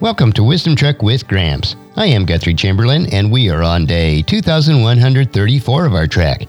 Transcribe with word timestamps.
Welcome 0.00 0.32
to 0.34 0.44
Wisdom 0.44 0.76
Trek 0.76 1.02
with 1.02 1.26
Gramps. 1.26 1.74
I 1.96 2.06
am 2.06 2.24
Guthrie 2.24 2.54
Chamberlain, 2.54 3.12
and 3.12 3.32
we 3.32 3.50
are 3.50 3.64
on 3.64 3.84
day 3.84 4.22
2134 4.22 5.86
of 5.86 5.92
our 5.92 6.06
trek. 6.06 6.46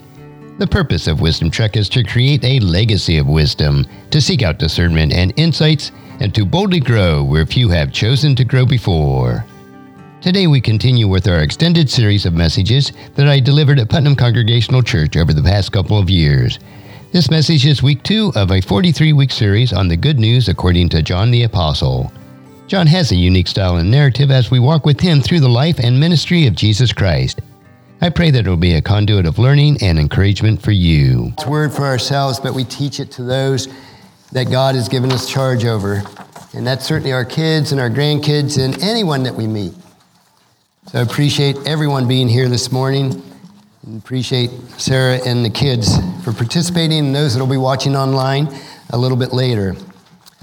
The 0.59 0.67
purpose 0.67 1.07
of 1.07 1.19
Wisdom 1.19 1.49
Trek 1.49 1.75
is 1.75 1.89
to 1.89 2.03
create 2.03 2.43
a 2.43 2.59
legacy 2.59 3.17
of 3.17 3.25
wisdom, 3.25 3.87
to 4.11 4.21
seek 4.21 4.43
out 4.43 4.59
discernment 4.59 5.13
and 5.13 5.33
insights, 5.35 5.91
and 6.19 6.31
to 6.35 6.45
boldly 6.45 6.79
grow 6.79 7.23
where 7.23 7.43
few 7.43 7.69
have 7.69 7.91
chosen 7.91 8.35
to 8.35 8.45
grow 8.45 8.67
before. 8.67 9.43
Today 10.21 10.45
we 10.45 10.61
continue 10.61 11.07
with 11.07 11.27
our 11.27 11.39
extended 11.39 11.89
series 11.89 12.27
of 12.27 12.35
messages 12.35 12.91
that 13.15 13.27
I 13.27 13.39
delivered 13.39 13.79
at 13.79 13.89
Putnam 13.89 14.15
Congregational 14.15 14.83
Church 14.83 15.17
over 15.17 15.33
the 15.33 15.41
past 15.41 15.71
couple 15.71 15.97
of 15.97 16.07
years. 16.07 16.59
This 17.11 17.31
message 17.31 17.65
is 17.65 17.81
week 17.81 18.03
two 18.03 18.31
of 18.35 18.51
a 18.51 18.61
43 18.61 19.11
week 19.13 19.31
series 19.31 19.73
on 19.73 19.87
the 19.87 19.97
good 19.97 20.19
news 20.19 20.49
according 20.49 20.89
to 20.89 21.01
John 21.01 21.31
the 21.31 21.41
Apostle. 21.41 22.13
John 22.69 22.85
has 22.85 23.11
a 23.11 23.15
unique 23.15 23.47
style 23.47 23.77
and 23.77 23.89
narrative 23.89 24.29
as 24.29 24.51
we 24.51 24.59
walk 24.59 24.85
with 24.85 24.99
him 24.99 25.21
through 25.21 25.39
the 25.39 25.49
life 25.49 25.79
and 25.79 25.99
ministry 25.99 26.45
of 26.45 26.53
Jesus 26.53 26.93
Christ. 26.93 27.39
I 27.99 28.09
pray 28.09 28.29
that 28.29 28.45
it 28.45 28.47
will 28.47 28.57
be 28.57 28.75
a 28.75 28.81
conduit 28.81 29.25
of 29.25 29.39
learning 29.39 29.79
and 29.81 29.97
encouragement 29.97 30.61
for 30.61 30.69
you. 30.69 31.33
It's 31.33 31.47
word 31.47 31.73
for 31.73 31.85
ourselves, 31.85 32.39
but 32.39 32.53
we 32.53 32.63
teach 32.63 32.99
it 32.99 33.09
to 33.13 33.23
those 33.23 33.69
that 34.33 34.51
God 34.51 34.75
has 34.75 34.87
given 34.87 35.11
us 35.11 35.27
charge 35.27 35.65
over. 35.65 36.03
And 36.53 36.67
that's 36.67 36.85
certainly 36.85 37.11
our 37.11 37.25
kids 37.25 37.71
and 37.71 37.81
our 37.81 37.89
grandkids 37.89 38.63
and 38.63 38.79
anyone 38.83 39.23
that 39.23 39.33
we 39.33 39.47
meet. 39.47 39.73
So 40.91 40.99
I 40.99 41.01
appreciate 41.01 41.57
everyone 41.65 42.07
being 42.07 42.27
here 42.27 42.47
this 42.49 42.71
morning. 42.71 43.19
And 43.81 43.99
appreciate 43.99 44.51
Sarah 44.77 45.19
and 45.25 45.43
the 45.43 45.49
kids 45.49 45.97
for 46.23 46.33
participating 46.33 46.99
and 46.99 47.15
those 47.15 47.33
that 47.33 47.39
will 47.39 47.49
be 47.49 47.57
watching 47.57 47.95
online 47.95 48.47
a 48.91 48.97
little 48.97 49.17
bit 49.17 49.33
later. 49.33 49.75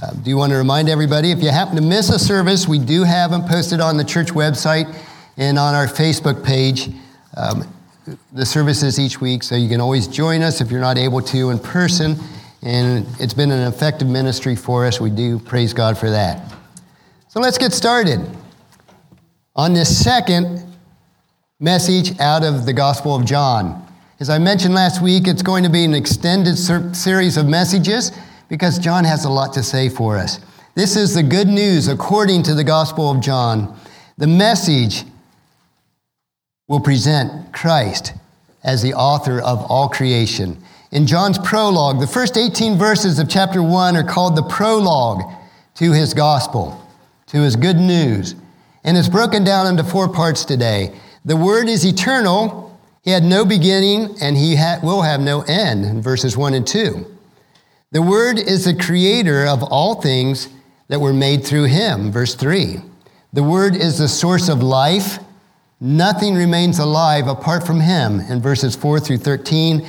Uh, 0.00 0.12
do 0.12 0.36
want 0.36 0.52
to 0.52 0.58
remind 0.58 0.88
everybody 0.88 1.30
if 1.30 1.42
you 1.42 1.48
happen 1.48 1.74
to 1.74 1.82
miss 1.82 2.10
a 2.10 2.18
service, 2.18 2.68
we 2.68 2.78
do 2.78 3.02
have 3.02 3.30
them 3.30 3.42
posted 3.44 3.80
on 3.80 3.96
the 3.96 4.04
church 4.04 4.28
website 4.28 4.94
and 5.38 5.58
on 5.58 5.74
our 5.74 5.86
Facebook 5.86 6.44
page. 6.44 6.90
Um, 7.36 7.66
the 8.32 8.46
services 8.46 9.00
each 9.00 9.20
week, 9.20 9.42
so 9.42 9.56
you 9.56 9.68
can 9.68 9.80
always 9.80 10.06
join 10.06 10.42
us 10.42 10.60
if 10.60 10.70
you're 10.70 10.80
not 10.80 10.96
able 10.96 11.20
to 11.22 11.50
in 11.50 11.58
person. 11.58 12.16
And 12.62 13.06
it's 13.18 13.34
been 13.34 13.50
an 13.50 13.66
effective 13.66 14.06
ministry 14.06 14.54
for 14.54 14.86
us. 14.86 15.00
We 15.00 15.10
do 15.10 15.38
praise 15.40 15.72
God 15.72 15.98
for 15.98 16.10
that. 16.10 16.52
So 17.28 17.40
let's 17.40 17.58
get 17.58 17.72
started. 17.72 18.20
On 19.56 19.72
this 19.72 20.04
second 20.04 20.64
message 21.58 22.18
out 22.20 22.44
of 22.44 22.66
the 22.66 22.72
Gospel 22.72 23.14
of 23.16 23.24
John. 23.24 23.82
As 24.20 24.30
I 24.30 24.38
mentioned 24.38 24.74
last 24.74 25.02
week, 25.02 25.26
it's 25.26 25.42
going 25.42 25.64
to 25.64 25.70
be 25.70 25.84
an 25.84 25.94
extended 25.94 26.56
ser- 26.56 26.92
series 26.94 27.36
of 27.36 27.46
messages 27.46 28.12
because 28.48 28.78
John 28.78 29.04
has 29.04 29.24
a 29.24 29.30
lot 29.30 29.52
to 29.54 29.62
say 29.62 29.88
for 29.88 30.16
us. 30.16 30.40
This 30.74 30.96
is 30.96 31.14
the 31.14 31.22
good 31.22 31.48
news 31.48 31.88
according 31.88 32.42
to 32.44 32.54
the 32.54 32.64
Gospel 32.64 33.10
of 33.10 33.20
John. 33.20 33.78
The 34.18 34.26
message 34.26 35.04
will 36.68 36.80
present 36.80 37.52
Christ 37.52 38.12
as 38.62 38.82
the 38.82 38.94
author 38.94 39.40
of 39.40 39.64
all 39.70 39.88
creation. 39.88 40.62
In 40.92 41.06
John's 41.06 41.38
prologue, 41.38 42.00
the 42.00 42.06
first 42.06 42.36
18 42.36 42.78
verses 42.78 43.18
of 43.18 43.28
chapter 43.28 43.62
1 43.62 43.96
are 43.96 44.04
called 44.04 44.36
the 44.36 44.42
prologue 44.42 45.22
to 45.76 45.92
his 45.92 46.14
gospel, 46.14 46.80
to 47.26 47.38
his 47.42 47.56
good 47.56 47.76
news. 47.76 48.34
And 48.84 48.96
it's 48.96 49.08
broken 49.08 49.44
down 49.44 49.66
into 49.66 49.82
four 49.82 50.08
parts 50.08 50.44
today. 50.44 50.94
The 51.24 51.36
Word 51.36 51.68
is 51.68 51.84
eternal, 51.84 52.78
He 53.02 53.10
had 53.10 53.24
no 53.24 53.44
beginning, 53.44 54.16
and 54.20 54.36
He 54.36 54.56
ha- 54.56 54.78
will 54.82 55.02
have 55.02 55.20
no 55.20 55.42
end, 55.42 55.84
in 55.84 56.00
verses 56.02 56.36
1 56.36 56.54
and 56.54 56.66
2. 56.66 57.15
The 57.92 58.02
Word 58.02 58.40
is 58.40 58.64
the 58.64 58.74
creator 58.74 59.46
of 59.46 59.62
all 59.62 60.00
things 60.02 60.48
that 60.88 61.00
were 61.00 61.12
made 61.12 61.44
through 61.44 61.64
him. 61.64 62.10
Verse 62.10 62.34
3. 62.34 62.78
The 63.32 63.44
Word 63.44 63.76
is 63.76 63.98
the 63.98 64.08
source 64.08 64.48
of 64.48 64.60
life. 64.60 65.20
Nothing 65.80 66.34
remains 66.34 66.80
alive 66.80 67.28
apart 67.28 67.64
from 67.64 67.78
him. 67.78 68.18
In 68.18 68.42
verses 68.42 68.74
4 68.74 68.98
through 68.98 69.18
13. 69.18 69.86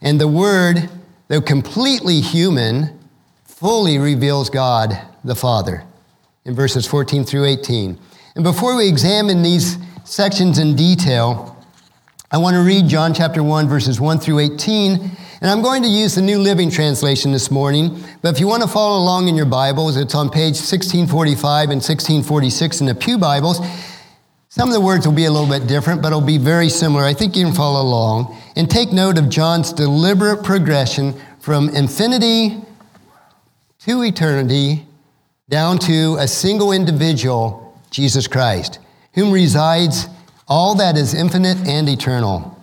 And 0.00 0.20
the 0.20 0.28
Word, 0.28 0.88
though 1.26 1.40
completely 1.40 2.20
human, 2.20 2.96
fully 3.44 3.98
reveals 3.98 4.48
God 4.48 4.96
the 5.24 5.34
Father. 5.34 5.82
In 6.44 6.54
verses 6.54 6.86
14 6.86 7.24
through 7.24 7.46
18. 7.46 7.98
And 8.36 8.44
before 8.44 8.76
we 8.76 8.88
examine 8.88 9.42
these 9.42 9.76
sections 10.04 10.60
in 10.60 10.76
detail, 10.76 11.56
I 12.30 12.38
want 12.38 12.54
to 12.54 12.62
read 12.62 12.86
John 12.86 13.12
chapter 13.12 13.42
1, 13.42 13.68
verses 13.68 14.00
1 14.00 14.20
through 14.20 14.38
18 14.38 15.10
and 15.40 15.50
I'm 15.50 15.62
going 15.62 15.82
to 15.84 15.88
use 15.88 16.16
the 16.16 16.22
New 16.22 16.38
Living 16.38 16.70
Translation 16.70 17.32
this 17.32 17.50
morning, 17.50 17.98
but 18.20 18.34
if 18.34 18.40
you 18.40 18.46
want 18.46 18.62
to 18.62 18.68
follow 18.68 18.98
along 18.98 19.26
in 19.26 19.36
your 19.36 19.46
Bibles, 19.46 19.96
it's 19.96 20.14
on 20.14 20.28
page 20.28 20.60
1645 20.60 21.70
and 21.70 21.80
1646 21.80 22.80
in 22.82 22.86
the 22.86 22.94
Pew 22.94 23.16
Bibles. 23.16 23.58
Some 24.50 24.68
of 24.68 24.74
the 24.74 24.80
words 24.82 25.06
will 25.06 25.14
be 25.14 25.24
a 25.24 25.30
little 25.30 25.48
bit 25.48 25.66
different, 25.66 26.02
but 26.02 26.08
it'll 26.08 26.20
be 26.20 26.36
very 26.36 26.68
similar. 26.68 27.04
I 27.04 27.14
think 27.14 27.36
you 27.36 27.46
can 27.46 27.54
follow 27.54 27.80
along. 27.80 28.36
And 28.54 28.68
take 28.68 28.92
note 28.92 29.16
of 29.16 29.30
John's 29.30 29.72
deliberate 29.72 30.44
progression 30.44 31.14
from 31.38 31.70
infinity 31.70 32.58
to 33.78 34.02
eternity 34.02 34.84
down 35.48 35.78
to 35.78 36.16
a 36.18 36.28
single 36.28 36.72
individual, 36.72 37.80
Jesus 37.90 38.26
Christ, 38.26 38.78
whom 39.14 39.32
resides 39.32 40.06
all 40.46 40.74
that 40.74 40.98
is 40.98 41.14
infinite 41.14 41.56
and 41.66 41.88
eternal. 41.88 42.59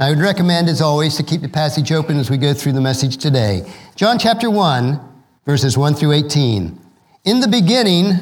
I 0.00 0.08
would 0.08 0.18
recommend, 0.18 0.70
as 0.70 0.80
always, 0.80 1.18
to 1.18 1.22
keep 1.22 1.42
the 1.42 1.48
passage 1.50 1.92
open 1.92 2.16
as 2.16 2.30
we 2.30 2.38
go 2.38 2.54
through 2.54 2.72
the 2.72 2.80
message 2.80 3.18
today. 3.18 3.70
John 3.96 4.18
chapter 4.18 4.48
1, 4.48 4.98
verses 5.44 5.76
1 5.76 5.92
through 5.92 6.12
18. 6.12 6.80
In 7.26 7.40
the 7.40 7.48
beginning, 7.48 8.14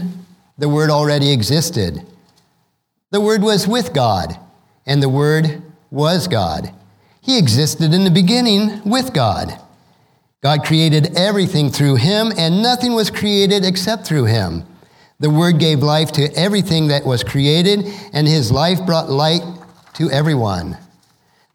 the 0.59 0.69
Word 0.69 0.91
already 0.91 1.31
existed. 1.31 2.05
The 3.13 3.21
Word 3.21 3.43
was 3.43 3.69
with 3.69 3.93
God, 3.93 4.37
and 4.87 5.01
the 5.01 5.09
Word 5.09 5.63
was 5.93 6.27
God. 6.27 6.75
He 7.21 7.39
existed 7.39 7.95
in 7.95 8.03
the 8.03 8.11
beginning 8.11 8.83
with 8.83 9.15
God. 9.15 9.57
God 10.43 10.65
created 10.65 11.17
everything 11.17 11.71
through 11.71 11.95
him, 11.95 12.33
and 12.37 12.61
nothing 12.61 12.93
was 12.93 13.09
created 13.09 13.65
except 13.65 14.05
through 14.05 14.25
him. 14.25 14.65
The 15.21 15.31
Word 15.31 15.61
gave 15.61 15.79
life 15.79 16.11
to 16.15 16.35
everything 16.35 16.89
that 16.89 17.07
was 17.07 17.23
created, 17.23 17.87
and 18.13 18.27
his 18.27 18.51
life 18.51 18.85
brought 18.85 19.09
light 19.09 19.43
to 19.95 20.11
everyone. 20.11 20.77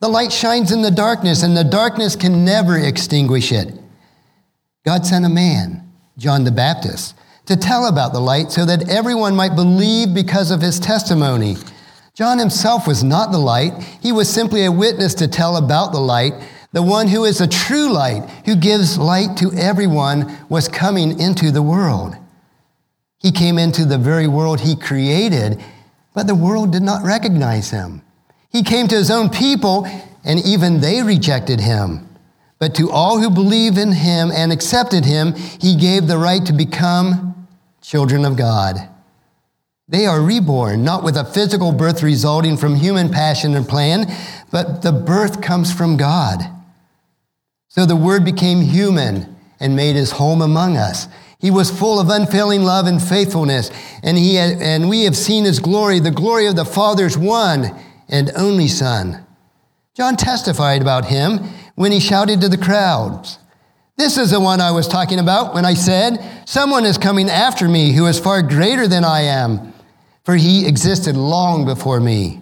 The 0.04 0.10
light 0.10 0.34
shines 0.34 0.74
in 0.74 0.82
the 0.82 0.92
darkness, 0.92 1.44
and 1.44 1.56
the 1.56 1.64
darkness 1.64 2.18
can 2.18 2.44
never 2.44 2.78
extinguish 2.78 3.54
it. 3.54 3.74
God 4.86 5.06
sent 5.06 5.24
a 5.24 5.30
man, 5.30 5.94
John 6.18 6.44
the 6.44 6.52
Baptist, 6.52 7.16
to 7.46 7.56
tell 7.56 7.88
about 7.88 8.12
the 8.12 8.20
light 8.20 8.52
so 8.52 8.66
that 8.66 8.90
everyone 8.90 9.34
might 9.34 9.56
believe 9.56 10.14
because 10.14 10.52
of 10.52 10.60
his 10.60 10.78
testimony. 10.78 11.56
John 12.16 12.38
himself 12.38 12.86
was 12.86 13.02
not 13.02 13.32
the 13.32 13.38
light, 13.38 13.82
he 14.02 14.12
was 14.12 14.30
simply 14.30 14.66
a 14.66 14.72
witness 14.74 15.14
to 15.14 15.28
tell 15.30 15.56
about 15.56 15.94
the 15.94 16.02
light. 16.02 16.34
The 16.74 16.84
one 16.84 17.08
who 17.08 17.24
is 17.24 17.40
a 17.40 17.48
true 17.48 17.90
light, 17.90 18.30
who 18.46 18.58
gives 18.58 18.98
light 18.98 19.38
to 19.38 19.54
everyone, 19.54 20.38
was 20.50 20.68
coming 20.68 21.18
into 21.18 21.50
the 21.50 21.64
world. 21.64 22.18
He 23.20 23.32
came 23.32 23.58
into 23.58 23.86
the 23.86 23.98
very 23.98 24.28
world 24.28 24.60
he 24.60 24.76
created, 24.76 25.64
but 26.14 26.28
the 26.28 26.36
world 26.36 26.74
did 26.74 26.84
not 26.84 27.06
recognize 27.06 27.70
him. 27.70 28.02
He 28.54 28.62
came 28.62 28.88
to 28.88 28.96
his 28.96 29.10
own 29.10 29.30
people, 29.30 29.88
and 30.24 30.40
even 30.46 30.80
they 30.80 31.02
rejected 31.02 31.60
him. 31.60 32.08
But 32.60 32.76
to 32.76 32.92
all 32.92 33.20
who 33.20 33.30
believe 33.32 33.78
in 33.80 33.92
him 33.92 34.32
and 34.32 34.54
accepted 34.54 35.04
him, 35.04 35.34
he 35.34 35.76
gave 35.76 36.08
the 36.08 36.20
right 36.20 36.46
to 36.46 36.54
become 36.54 37.48
children 37.82 38.24
of 38.24 38.38
God. 38.38 38.78
They 39.90 40.06
are 40.06 40.22
reborn, 40.22 40.84
not 40.84 41.04
with 41.04 41.18
a 41.18 41.26
physical 41.26 41.72
birth 41.72 42.04
resulting 42.04 42.56
from 42.56 42.76
human 42.76 43.10
passion 43.10 43.56
and 43.56 43.68
plan, 43.68 44.06
but 44.52 44.84
the 44.84 44.94
birth 44.94 45.42
comes 45.42 45.74
from 45.74 45.98
God. 45.98 46.40
So 47.70 47.86
the 47.86 47.96
Word 47.96 48.24
became 48.24 48.62
human 48.62 49.36
and 49.60 49.76
made 49.76 49.96
his 49.96 50.12
home 50.12 50.42
among 50.42 50.78
us. 50.78 51.08
He 51.40 51.52
was 51.52 51.72
full 51.72 52.00
of 52.00 52.10
unfailing 52.10 52.64
love 52.64 52.86
and 52.86 53.02
faithfulness, 53.02 53.72
and, 54.04 54.18
he 54.18 54.38
and 54.38 54.88
we 54.88 55.04
have 55.04 55.18
seen 55.18 55.44
his 55.44 55.60
glory, 55.60 56.00
the 56.00 56.12
glory 56.12 56.46
of 56.46 56.56
the 56.56 56.66
Father's 56.66 57.18
one 57.18 57.78
and 58.10 58.32
only 58.36 58.68
Son. 58.68 59.26
John 59.96 60.16
testified 60.16 60.82
about 60.82 61.06
him 61.06 61.38
when 61.76 61.92
he 61.92 62.00
shouted 62.00 62.42
to 62.42 62.50
the 62.50 62.58
crowds, 62.58 63.38
This 63.96 64.18
is 64.18 64.32
the 64.32 64.40
one 64.40 64.60
I 64.60 64.72
was 64.72 64.88
talking 64.88 65.20
about 65.20 65.54
when 65.54 65.66
I 65.66 65.76
said, 65.76 66.18
Someone 66.46 66.86
is 66.86 66.98
coming 66.98 67.30
after 67.30 67.70
me 67.70 67.94
who 67.94 68.08
is 68.08 68.20
far 68.20 68.42
greater 68.42 68.88
than 68.88 69.06
I 69.06 69.22
am, 69.22 69.74
for 70.24 70.36
he 70.36 70.68
existed 70.68 71.16
long 71.16 71.66
before 71.66 72.00
me. 72.00 72.42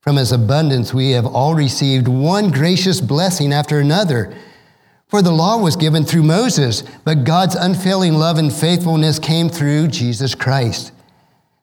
From 0.00 0.16
his 0.16 0.32
abundance, 0.32 0.92
we 0.92 1.10
have 1.12 1.26
all 1.26 1.54
received 1.54 2.08
one 2.08 2.50
gracious 2.50 3.00
blessing 3.00 3.52
after 3.52 3.78
another. 3.78 4.34
For 5.06 5.22
the 5.22 5.30
law 5.30 5.58
was 5.58 5.76
given 5.76 6.04
through 6.04 6.24
Moses, 6.24 6.82
but 7.04 7.24
God's 7.24 7.54
unfailing 7.54 8.14
love 8.14 8.36
and 8.36 8.52
faithfulness 8.52 9.18
came 9.18 9.48
through 9.48 9.88
Jesus 9.88 10.34
Christ. 10.34 10.92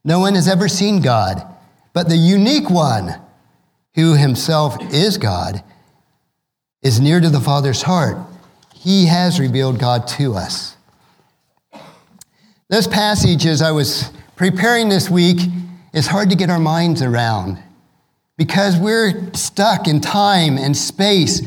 No 0.03 0.19
one 0.19 0.35
has 0.35 0.47
ever 0.47 0.69
seen 0.69 1.01
God 1.01 1.54
but 1.95 2.09
the 2.09 2.17
unique 2.17 2.69
one, 2.69 3.15
who 3.95 4.15
himself 4.15 4.75
is 4.93 5.17
God, 5.17 5.63
is 6.83 6.99
near 6.99 7.21
to 7.21 7.29
the 7.29 7.39
Father's 7.39 7.83
heart. 7.83 8.17
He 8.75 9.05
has 9.05 9.39
revealed 9.39 9.79
God 9.79 10.05
to 10.09 10.33
us. 10.33 10.75
This 12.67 12.85
passage, 12.85 13.45
as 13.45 13.61
I 13.61 13.71
was 13.71 14.11
preparing 14.35 14.89
this 14.89 15.09
week 15.09 15.39
is 15.93 16.07
hard 16.07 16.29
to 16.31 16.35
get 16.35 16.49
our 16.49 16.59
minds 16.59 17.01
around 17.01 17.63
because 18.35 18.77
we're 18.77 19.31
stuck 19.33 19.87
in 19.87 20.01
time 20.01 20.57
and 20.57 20.75
space. 20.75 21.41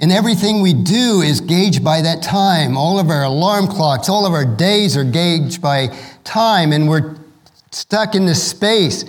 And 0.00 0.10
everything 0.10 0.62
we 0.62 0.72
do 0.72 1.20
is 1.20 1.42
gauged 1.42 1.84
by 1.84 2.00
that 2.00 2.22
time. 2.22 2.78
All 2.78 2.98
of 2.98 3.10
our 3.10 3.24
alarm 3.24 3.66
clocks, 3.66 4.08
all 4.08 4.24
of 4.24 4.32
our 4.32 4.46
days 4.46 4.96
are 4.96 5.04
gauged 5.04 5.60
by 5.60 5.88
time, 6.24 6.72
and 6.72 6.88
we're 6.88 7.16
stuck 7.70 8.14
in 8.14 8.24
this 8.24 8.42
space. 8.42 9.04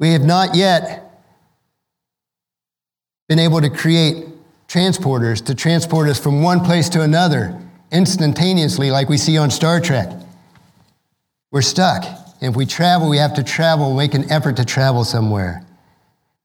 We 0.00 0.12
have 0.12 0.24
not 0.24 0.56
yet 0.56 1.12
been 3.28 3.38
able 3.38 3.60
to 3.60 3.68
create 3.68 4.26
transporters 4.66 5.44
to 5.44 5.54
transport 5.54 6.08
us 6.08 6.18
from 6.18 6.42
one 6.42 6.64
place 6.64 6.88
to 6.88 7.02
another 7.02 7.60
instantaneously, 7.92 8.90
like 8.90 9.10
we 9.10 9.18
see 9.18 9.36
on 9.36 9.50
Star 9.50 9.78
Trek. 9.78 10.08
We're 11.52 11.62
stuck. 11.62 12.04
If 12.40 12.56
we 12.56 12.64
travel, 12.64 13.10
we 13.10 13.18
have 13.18 13.34
to 13.34 13.42
travel, 13.44 13.94
make 13.94 14.14
an 14.14 14.32
effort 14.32 14.56
to 14.56 14.64
travel 14.64 15.04
somewhere. 15.04 15.66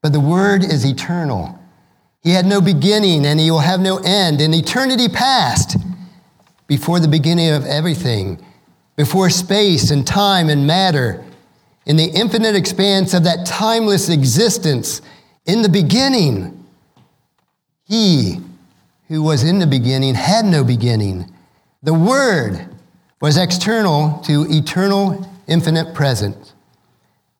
But 0.02 0.12
the 0.12 0.20
Word 0.20 0.62
is 0.62 0.84
eternal. 0.84 1.58
He 2.22 2.32
had 2.32 2.44
no 2.44 2.60
beginning 2.60 3.24
and 3.24 3.40
He 3.40 3.50
will 3.50 3.60
have 3.60 3.80
no 3.80 3.98
end. 4.04 4.42
In 4.42 4.52
eternity 4.52 5.08
past, 5.08 5.78
before 6.66 7.00
the 7.00 7.08
beginning 7.08 7.50
of 7.50 7.64
everything, 7.64 8.44
before 8.96 9.30
space 9.30 9.90
and 9.90 10.06
time 10.06 10.50
and 10.50 10.66
matter, 10.66 11.25
in 11.86 11.96
the 11.96 12.04
infinite 12.04 12.56
expanse 12.56 13.14
of 13.14 13.24
that 13.24 13.46
timeless 13.46 14.08
existence, 14.08 15.00
in 15.46 15.62
the 15.62 15.68
beginning, 15.68 16.66
He 17.84 18.40
who 19.08 19.22
was 19.22 19.44
in 19.44 19.60
the 19.60 19.66
beginning 19.66 20.14
had 20.14 20.44
no 20.44 20.64
beginning. 20.64 21.32
The 21.82 21.94
Word 21.94 22.68
was 23.20 23.36
external 23.36 24.20
to 24.24 24.44
eternal, 24.50 25.30
infinite 25.46 25.94
presence. 25.94 26.54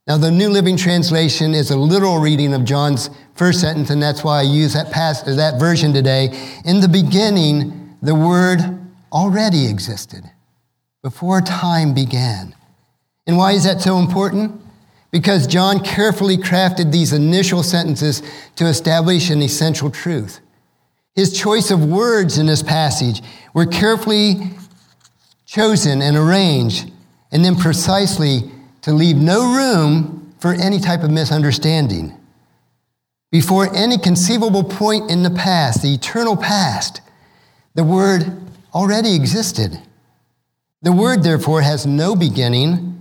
Now, 0.07 0.17
the 0.17 0.31
New 0.31 0.49
Living 0.49 0.77
Translation 0.77 1.53
is 1.53 1.73
a 1.73 1.77
literal 1.77 2.21
reading 2.21 2.55
of 2.55 2.65
John's 2.65 3.11
first 3.35 3.61
sentence, 3.61 3.91
and 3.91 4.01
that's 4.01 4.23
why 4.23 4.39
I 4.39 4.43
use 4.43 4.75
that, 4.75 4.93
past, 4.93 5.27
that 5.27 5.59
version 5.59 5.93
today. 5.93 6.27
In 6.65 6.81
the 6.81 6.89
beginning, 6.89 7.97
the 8.01 8.15
Word 8.15 8.61
already 9.13 9.67
existed 9.67 10.23
before 11.03 11.41
time 11.41 11.93
began. 11.93 12.55
And 13.27 13.37
why 13.37 13.53
is 13.53 13.65
that 13.65 13.81
so 13.81 13.99
important? 13.99 14.61
Because 15.11 15.47
John 15.47 15.81
carefully 15.81 16.37
crafted 16.37 16.93
these 16.93 17.13
initial 17.13 17.63
sentences 17.63 18.23
to 18.57 18.67
establish 18.67 19.31
an 19.31 19.43
essential 19.43 19.91
truth. 19.91 20.41
His 21.15 21.39
choice 21.39 21.71
of 21.71 21.85
words 21.85 22.39
in 22.39 22.47
this 22.47 22.63
passage 22.63 23.23
were 23.55 23.67
carefully 23.67 24.51
chosen 25.47 26.03
and 26.03 26.17
arranged, 26.17 26.91
and 27.33 27.45
then 27.45 27.57
precisely 27.57 28.51
to 28.83 28.93
leave 28.93 29.17
no 29.17 29.55
room 29.57 30.35
for 30.39 30.53
any 30.53 30.79
type 30.79 31.03
of 31.03 31.11
misunderstanding. 31.11 32.13
Before 33.33 33.75
any 33.75 33.99
conceivable 33.99 34.65
point 34.65 35.11
in 35.11 35.23
the 35.23 35.31
past, 35.31 35.83
the 35.83 35.95
eternal 35.95 36.37
past, 36.37 37.01
the 37.75 37.85
Word 37.85 38.41
already 38.75 39.15
existed. 39.15 39.81
The 40.83 40.93
Word, 40.93 41.23
therefore, 41.23 41.63
has 41.63 41.87
no 41.87 42.15
beginning. 42.15 42.96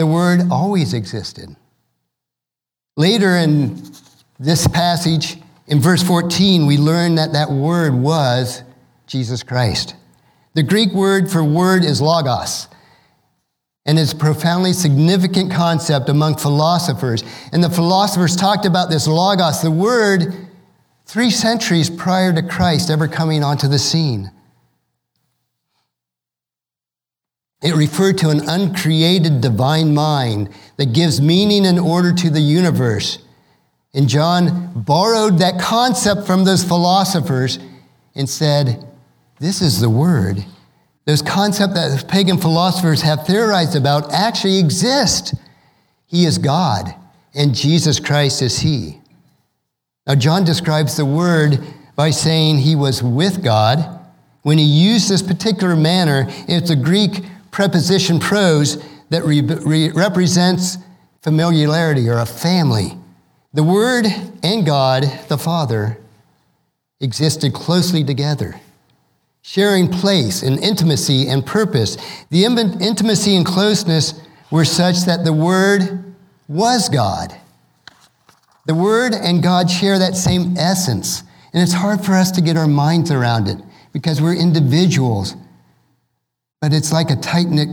The 0.00 0.06
Word 0.06 0.50
always 0.50 0.94
existed. 0.94 1.54
Later 2.96 3.36
in 3.36 3.82
this 4.38 4.66
passage, 4.66 5.36
in 5.66 5.78
verse 5.78 6.02
14, 6.02 6.64
we 6.64 6.78
learn 6.78 7.16
that 7.16 7.34
that 7.34 7.50
Word 7.50 7.92
was 7.92 8.62
Jesus 9.06 9.42
Christ. 9.42 9.94
The 10.54 10.62
Greek 10.62 10.92
word 10.92 11.30
for 11.30 11.44
word 11.44 11.84
is 11.84 12.00
logos, 12.00 12.68
and 13.84 13.98
it's 13.98 14.14
a 14.14 14.16
profoundly 14.16 14.72
significant 14.72 15.52
concept 15.52 16.08
among 16.08 16.38
philosophers. 16.38 17.22
And 17.52 17.62
the 17.62 17.68
philosophers 17.68 18.36
talked 18.36 18.64
about 18.64 18.88
this 18.88 19.06
logos, 19.06 19.60
the 19.60 19.70
word, 19.70 20.34
three 21.04 21.30
centuries 21.30 21.90
prior 21.90 22.32
to 22.32 22.42
Christ 22.42 22.88
ever 22.88 23.06
coming 23.06 23.44
onto 23.44 23.68
the 23.68 23.78
scene. 23.78 24.30
It 27.62 27.74
referred 27.74 28.18
to 28.18 28.30
an 28.30 28.48
uncreated 28.48 29.40
divine 29.40 29.94
mind 29.94 30.48
that 30.76 30.92
gives 30.92 31.20
meaning 31.20 31.66
and 31.66 31.78
order 31.78 32.12
to 32.12 32.30
the 32.30 32.40
universe. 32.40 33.18
And 33.92 34.08
John 34.08 34.72
borrowed 34.74 35.38
that 35.38 35.60
concept 35.60 36.26
from 36.26 36.44
those 36.44 36.64
philosophers 36.64 37.58
and 38.14 38.28
said, 38.28 38.86
This 39.38 39.60
is 39.60 39.80
the 39.80 39.90
word. 39.90 40.44
Those 41.04 41.22
concepts 41.22 41.74
that 41.74 42.08
pagan 42.08 42.38
philosophers 42.38 43.02
have 43.02 43.26
theorized 43.26 43.76
about 43.76 44.12
actually 44.12 44.58
exist. 44.58 45.34
He 46.06 46.24
is 46.24 46.38
God, 46.38 46.94
and 47.34 47.54
Jesus 47.54 48.00
Christ 48.00 48.42
is 48.42 48.60
He. 48.60 49.00
Now, 50.06 50.14
John 50.14 50.44
describes 50.44 50.96
the 50.96 51.04
word 51.04 51.60
by 51.94 52.10
saying 52.10 52.58
he 52.58 52.74
was 52.74 53.02
with 53.02 53.44
God. 53.44 54.00
When 54.42 54.56
he 54.58 54.64
used 54.64 55.08
this 55.08 55.22
particular 55.22 55.76
manner, 55.76 56.26
it's 56.48 56.70
a 56.70 56.76
Greek 56.76 57.22
preposition 57.50 58.18
pros 58.18 58.82
that 59.10 59.24
re- 59.24 59.40
re- 59.40 59.90
represents 59.90 60.78
familiarity 61.22 62.08
or 62.08 62.18
a 62.18 62.26
family. 62.26 62.96
The 63.52 63.64
Word 63.64 64.06
and 64.42 64.64
God, 64.64 65.04
the 65.28 65.38
Father, 65.38 65.98
existed 67.00 67.52
closely 67.52 68.04
together, 68.04 68.60
sharing 69.42 69.88
place 69.88 70.42
and 70.42 70.58
intimacy 70.58 71.28
and 71.28 71.44
purpose. 71.44 71.96
The 72.30 72.44
intimacy 72.44 73.36
and 73.36 73.44
closeness 73.44 74.14
were 74.50 74.64
such 74.64 75.04
that 75.06 75.24
the 75.24 75.32
Word 75.32 76.14
was 76.48 76.88
God. 76.88 77.34
The 78.66 78.74
Word 78.74 79.14
and 79.14 79.42
God 79.42 79.70
share 79.70 79.98
that 79.98 80.16
same 80.16 80.56
essence, 80.56 81.22
and 81.52 81.62
it's 81.62 81.72
hard 81.72 82.04
for 82.04 82.12
us 82.12 82.30
to 82.32 82.40
get 82.40 82.56
our 82.56 82.68
minds 82.68 83.10
around 83.10 83.48
it 83.48 83.58
because 83.92 84.20
we're 84.20 84.36
individuals 84.36 85.34
but 86.60 86.72
it's 86.72 86.92
like 86.92 87.10
a 87.10 87.16
tight 87.16 87.48
knit 87.48 87.68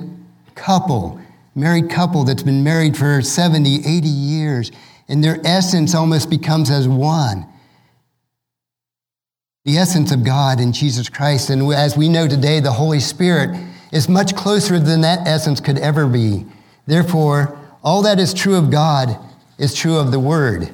couple, 0.56 1.20
married 1.56 1.90
couple 1.90 2.24
that's 2.24 2.44
been 2.44 2.64
married 2.64 2.96
for 2.96 3.22
70, 3.22 3.86
80 3.86 4.08
years, 4.08 4.72
and 5.08 5.24
their 5.24 5.40
essence 5.46 5.94
almost 5.94 6.30
becomes 6.30 6.70
as 6.70 6.88
one. 6.88 7.46
The 9.66 9.78
essence 9.78 10.12
of 10.12 10.24
God 10.24 10.62
in 10.62 10.72
Jesus 10.72 11.10
Christ. 11.10 11.50
And 11.50 11.72
as 11.74 11.98
we 11.98 12.08
know 12.08 12.28
today, 12.28 12.62
the 12.62 12.72
Holy 12.72 13.02
Spirit 13.02 13.58
is 13.92 14.08
much 14.08 14.36
closer 14.36 14.80
than 14.80 15.02
that 15.02 15.28
essence 15.28 15.60
could 15.60 15.78
ever 15.78 16.08
be. 16.08 16.46
Therefore, 16.86 17.60
all 17.84 18.02
that 18.04 18.20
is 18.20 18.34
true 18.34 18.56
of 18.56 18.72
God 18.72 19.18
is 19.58 19.74
true 19.74 19.98
of 19.98 20.12
the 20.12 20.20
Word. 20.20 20.72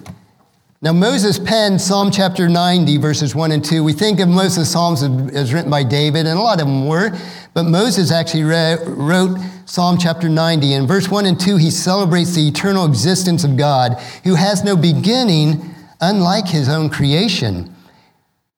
Now, 0.84 0.92
Moses 0.92 1.40
penned 1.40 1.80
Psalm 1.80 2.12
chapter 2.12 2.50
90, 2.50 2.98
verses 2.98 3.34
1 3.34 3.54
and 3.54 3.64
2. 3.64 3.86
We 3.86 3.94
think 3.94 4.20
of 4.20 4.28
most 4.28 4.58
of 4.58 4.64
the 4.64 4.66
Psalms 4.66 5.02
as 5.02 5.54
written 5.54 5.72
by 5.72 5.82
David, 5.84 6.28
and 6.28 6.38
a 6.38 6.42
lot 6.42 6.60
of 6.60 6.68
them 6.68 6.90
were, 6.90 7.18
but 7.54 7.64
Moses 7.64 8.12
actually 8.12 8.44
wrote 8.44 9.40
Psalm 9.64 9.98
chapter 9.98 10.28
90. 10.28 10.74
In 10.74 10.86
verse 10.86 11.08
1 11.08 11.26
and 11.26 11.40
2, 11.40 11.56
he 11.56 11.72
celebrates 11.72 12.36
the 12.36 12.46
eternal 12.50 12.86
existence 12.86 13.46
of 13.46 13.56
God, 13.56 13.98
who 14.26 14.36
has 14.36 14.66
no 14.66 14.76
beginning, 14.76 15.74
unlike 16.02 16.50
his 16.50 16.68
own 16.68 16.90
creation. 16.90 17.74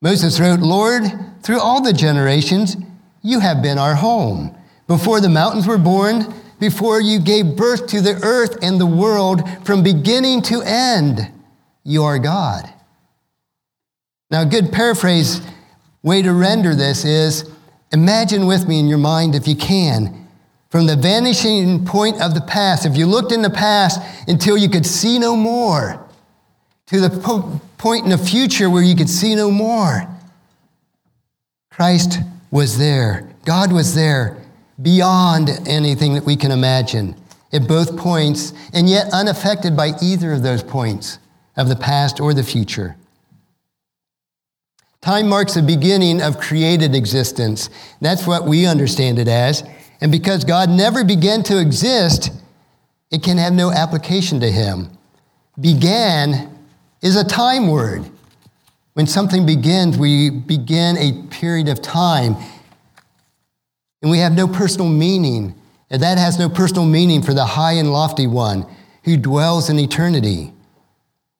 Moses 0.01 0.39
wrote, 0.39 0.62
Lord, 0.62 1.03
through 1.44 1.62
all 1.62 1.84
the 1.84 1.94
generations, 1.94 2.75
you 3.22 3.39
have 3.39 3.62
been 3.62 3.77
our 3.77 3.94
home. 3.94 4.58
Before 4.88 5.22
the 5.22 5.29
mountains 5.29 5.67
were 5.67 5.77
born, 5.77 6.34
before 6.60 7.00
you 7.00 7.20
gave 7.20 7.55
birth 7.55 7.86
to 7.89 8.01
the 8.01 8.20
earth 8.24 8.58
and 8.63 8.82
the 8.82 8.88
world, 8.88 9.48
from 9.63 9.84
beginning 9.84 10.41
to 10.41 10.63
end, 10.65 11.32
you 11.86 12.04
are 12.04 12.20
God. 12.20 12.68
Now, 14.32 14.42
a 14.42 14.46
good 14.46 14.74
paraphrase 14.74 15.39
way 16.01 16.22
to 16.24 16.34
render 16.34 16.75
this 16.75 17.06
is 17.06 17.50
imagine 17.94 18.48
with 18.48 18.68
me 18.68 18.80
in 18.80 18.88
your 18.88 18.98
mind, 18.98 19.36
if 19.36 19.48
you 19.48 19.56
can, 19.56 20.27
from 20.70 20.88
the 20.88 20.96
vanishing 20.96 21.86
point 21.86 22.22
of 22.22 22.34
the 22.34 22.42
past, 22.42 22.86
if 22.86 22.98
you 22.98 23.06
looked 23.06 23.32
in 23.32 23.44
the 23.44 23.50
past 23.50 24.01
until 24.27 24.58
you 24.58 24.68
could 24.68 24.86
see 24.86 25.20
no 25.20 25.36
more, 25.36 26.06
to 26.88 27.00
the 27.00 27.10
po- 27.10 27.62
point 27.77 28.04
in 28.04 28.10
the 28.10 28.18
future 28.18 28.70
where 28.70 28.84
you 28.84 28.96
could 28.96 29.10
see 29.10 29.36
no 29.36 29.50
more. 29.50 30.08
Christ 31.72 32.20
was 32.51 32.77
there, 32.77 33.30
God 33.46 33.72
was 33.72 33.96
there 33.96 34.44
beyond 34.82 35.50
anything 35.68 36.15
that 36.15 36.25
we 36.25 36.36
can 36.36 36.51
imagine 36.51 37.15
at 37.54 37.68
both 37.68 37.96
points, 37.96 38.54
and 38.74 38.89
yet 38.89 39.08
unaffected 39.13 39.77
by 39.77 39.92
either 40.01 40.34
of 40.34 40.42
those 40.42 40.63
points 40.63 41.20
of 41.58 41.70
the 41.70 41.76
past 41.76 42.20
or 42.20 42.34
the 42.34 42.44
future. 42.44 42.96
Time 45.02 45.28
marks 45.28 45.54
the 45.54 45.62
beginning 45.62 46.22
of 46.22 46.40
created 46.40 46.96
existence. 46.96 47.70
That's 48.02 48.26
what 48.26 48.46
we 48.46 48.66
understand 48.66 49.20
it 49.20 49.28
as. 49.28 49.64
And 50.02 50.12
because 50.12 50.44
God 50.44 50.70
never 50.70 51.04
began 51.04 51.44
to 51.44 51.60
exist, 51.60 52.32
it 53.12 53.22
can 53.22 53.38
have 53.38 53.54
no 53.54 53.72
application 53.72 54.40
to 54.40 54.52
him. 54.52 54.90
Began 55.60 56.58
is 57.02 57.16
a 57.16 57.24
time 57.24 57.68
word. 57.68 58.10
When 58.94 59.06
something 59.06 59.46
begins, 59.46 59.98
we 59.98 60.32
begin 60.32 60.98
a 60.98 61.28
period 61.28 61.70
of 61.70 61.82
time. 61.82 62.36
And 64.02 64.10
we 64.10 64.18
have 64.18 64.34
no 64.34 64.48
personal 64.48 64.90
meaning. 64.90 65.54
And 65.92 66.02
that 66.02 66.18
has 66.18 66.40
no 66.40 66.50
personal 66.50 66.86
meaning 66.86 67.22
for 67.22 67.34
the 67.34 67.46
high 67.46 67.74
and 67.74 67.94
lofty 67.94 68.26
one 68.26 68.66
who 69.04 69.18
dwells 69.18 69.70
in 69.70 69.78
eternity. 69.78 70.52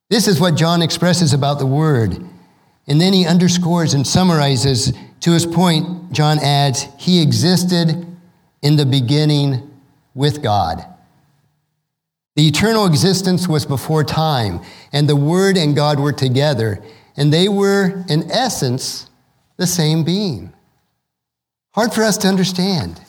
This 0.10 0.28
is 0.28 0.40
what 0.40 0.56
John 0.56 0.82
expresses 0.82 1.34
about 1.34 1.60
the 1.60 1.66
Word. 1.66 2.24
And 2.88 3.02
then 3.02 3.14
he 3.14 3.26
underscores 3.26 3.94
and 3.94 4.06
summarizes 4.06 4.94
to 5.22 5.32
his 5.32 5.46
point, 5.46 6.12
John 6.12 6.38
adds, 6.40 6.88
He 7.00 7.22
existed 7.22 8.06
in 8.62 8.76
the 8.76 8.86
beginning 8.86 9.72
with 10.14 10.44
God. 10.44 10.86
The 12.36 12.48
eternal 12.48 12.86
existence 12.86 13.48
was 13.48 13.66
before 13.66 14.04
time, 14.04 14.62
and 14.92 15.10
the 15.10 15.16
Word 15.16 15.58
and 15.58 15.76
God 15.76 16.00
were 16.00 16.12
together, 16.12 16.84
and 17.18 17.32
they 17.32 17.48
were, 17.48 18.04
in 18.10 18.30
essence, 18.30 19.10
the 19.58 19.66
same 19.66 20.04
being. 20.04 20.54
Hard 21.74 21.94
for 21.94 22.04
us 22.04 22.18
to 22.20 22.28
understand. 22.28 23.02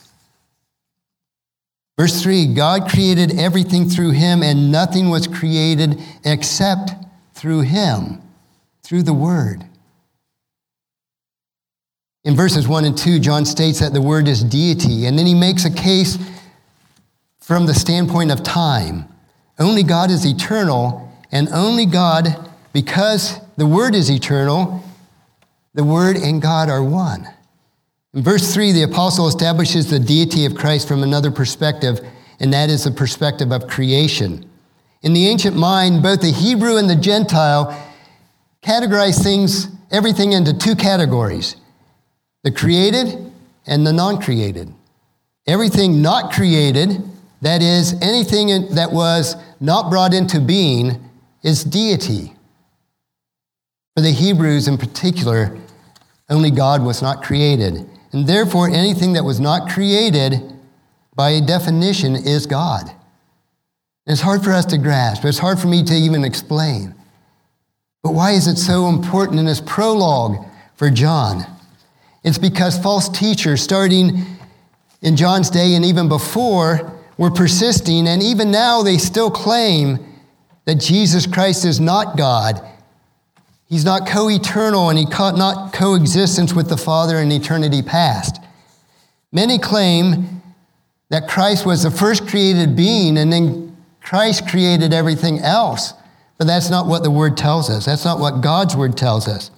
Verse 1.98 2.22
3 2.22 2.54
God 2.54 2.88
created 2.90 3.38
everything 3.38 3.88
through 3.88 4.10
him, 4.10 4.42
and 4.42 4.70
nothing 4.70 5.08
was 5.08 5.26
created 5.26 6.00
except 6.24 6.92
through 7.34 7.60
him, 7.62 8.20
through 8.82 9.02
the 9.02 9.14
Word. 9.14 9.64
In 12.24 12.34
verses 12.34 12.66
1 12.66 12.84
and 12.84 12.98
2, 12.98 13.20
John 13.20 13.44
states 13.44 13.80
that 13.80 13.92
the 13.92 14.02
Word 14.02 14.26
is 14.28 14.42
deity, 14.42 15.06
and 15.06 15.18
then 15.18 15.26
he 15.26 15.34
makes 15.34 15.64
a 15.64 15.70
case 15.70 16.18
from 17.40 17.66
the 17.66 17.74
standpoint 17.74 18.32
of 18.32 18.42
time. 18.42 19.06
Only 19.58 19.84
God 19.84 20.10
is 20.10 20.26
eternal, 20.26 21.12
and 21.30 21.48
only 21.50 21.86
God, 21.86 22.50
because 22.72 23.38
the 23.56 23.66
Word 23.66 23.94
is 23.94 24.10
eternal, 24.10 24.82
the 25.72 25.84
Word 25.84 26.16
and 26.16 26.42
God 26.42 26.68
are 26.68 26.82
one. 26.82 27.28
In 28.16 28.22
verse 28.22 28.54
3, 28.54 28.72
the 28.72 28.82
apostle 28.82 29.28
establishes 29.28 29.90
the 29.90 29.98
deity 29.98 30.46
of 30.46 30.54
Christ 30.54 30.88
from 30.88 31.02
another 31.02 31.30
perspective, 31.30 32.00
and 32.40 32.50
that 32.50 32.70
is 32.70 32.84
the 32.84 32.90
perspective 32.90 33.52
of 33.52 33.68
creation. 33.68 34.48
In 35.02 35.12
the 35.12 35.26
ancient 35.26 35.54
mind, 35.54 36.02
both 36.02 36.22
the 36.22 36.32
Hebrew 36.32 36.78
and 36.78 36.88
the 36.88 36.96
Gentile 36.96 37.78
categorized 38.62 39.22
things, 39.22 39.68
everything 39.90 40.32
into 40.32 40.56
two 40.56 40.74
categories 40.74 41.56
the 42.42 42.50
created 42.50 43.32
and 43.66 43.86
the 43.86 43.92
non 43.92 44.18
created. 44.22 44.72
Everything 45.46 46.00
not 46.00 46.32
created, 46.32 47.02
that 47.42 47.60
is, 47.60 47.92
anything 48.00 48.74
that 48.76 48.92
was 48.92 49.36
not 49.60 49.90
brought 49.90 50.14
into 50.14 50.40
being, 50.40 51.04
is 51.42 51.64
deity. 51.64 52.32
For 53.94 54.00
the 54.00 54.12
Hebrews 54.12 54.68
in 54.68 54.78
particular, 54.78 55.58
only 56.30 56.50
God 56.50 56.82
was 56.82 57.02
not 57.02 57.22
created. 57.22 57.86
And 58.12 58.26
therefore, 58.26 58.68
anything 58.68 59.14
that 59.14 59.24
was 59.24 59.40
not 59.40 59.68
created, 59.68 60.40
by 61.14 61.40
definition, 61.40 62.14
is 62.14 62.46
God. 62.46 62.90
It's 64.06 64.20
hard 64.20 64.44
for 64.44 64.52
us 64.52 64.64
to 64.66 64.78
grasp. 64.78 65.24
It's 65.24 65.38
hard 65.38 65.58
for 65.58 65.66
me 65.66 65.82
to 65.84 65.94
even 65.94 66.24
explain. 66.24 66.94
But 68.02 68.14
why 68.14 68.32
is 68.32 68.46
it 68.46 68.56
so 68.56 68.88
important 68.88 69.40
in 69.40 69.46
this 69.46 69.60
prologue 69.60 70.46
for 70.76 70.90
John? 70.90 71.44
It's 72.22 72.38
because 72.38 72.78
false 72.78 73.08
teachers, 73.08 73.62
starting 73.62 74.24
in 75.02 75.16
John's 75.16 75.50
day 75.50 75.74
and 75.74 75.84
even 75.84 76.08
before, 76.08 76.92
were 77.18 77.30
persisting, 77.30 78.06
and 78.06 78.22
even 78.22 78.50
now 78.50 78.82
they 78.82 78.98
still 78.98 79.30
claim 79.30 79.98
that 80.66 80.76
Jesus 80.76 81.26
Christ 81.26 81.64
is 81.64 81.80
not 81.80 82.16
God 82.16 82.60
He's 83.68 83.84
not 83.84 84.06
co 84.06 84.30
eternal 84.30 84.90
and 84.90 84.98
he 84.98 85.06
caught 85.06 85.36
not 85.36 85.72
coexistence 85.72 86.54
with 86.54 86.68
the 86.68 86.76
Father 86.76 87.18
in 87.18 87.32
eternity 87.32 87.82
past. 87.82 88.40
Many 89.32 89.58
claim 89.58 90.42
that 91.10 91.28
Christ 91.28 91.66
was 91.66 91.82
the 91.82 91.90
first 91.90 92.28
created 92.28 92.76
being 92.76 93.18
and 93.18 93.32
then 93.32 93.76
Christ 94.00 94.48
created 94.48 94.92
everything 94.92 95.40
else. 95.40 95.92
But 96.38 96.46
that's 96.46 96.70
not 96.70 96.86
what 96.86 97.02
the 97.02 97.10
word 97.10 97.36
tells 97.36 97.70
us. 97.70 97.86
That's 97.86 98.04
not 98.04 98.20
what 98.20 98.40
God's 98.40 98.76
word 98.76 98.96
tells 98.96 99.26
us. 99.26 99.50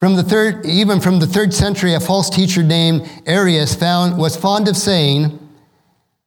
From 0.00 0.14
the 0.14 0.22
third, 0.22 0.64
even 0.64 1.00
from 1.00 1.18
the 1.18 1.26
third 1.26 1.52
century, 1.52 1.94
a 1.94 2.00
false 2.00 2.30
teacher 2.30 2.62
named 2.62 3.08
Arius 3.26 3.74
found, 3.74 4.16
was 4.16 4.36
fond 4.36 4.68
of 4.68 4.76
saying, 4.76 5.38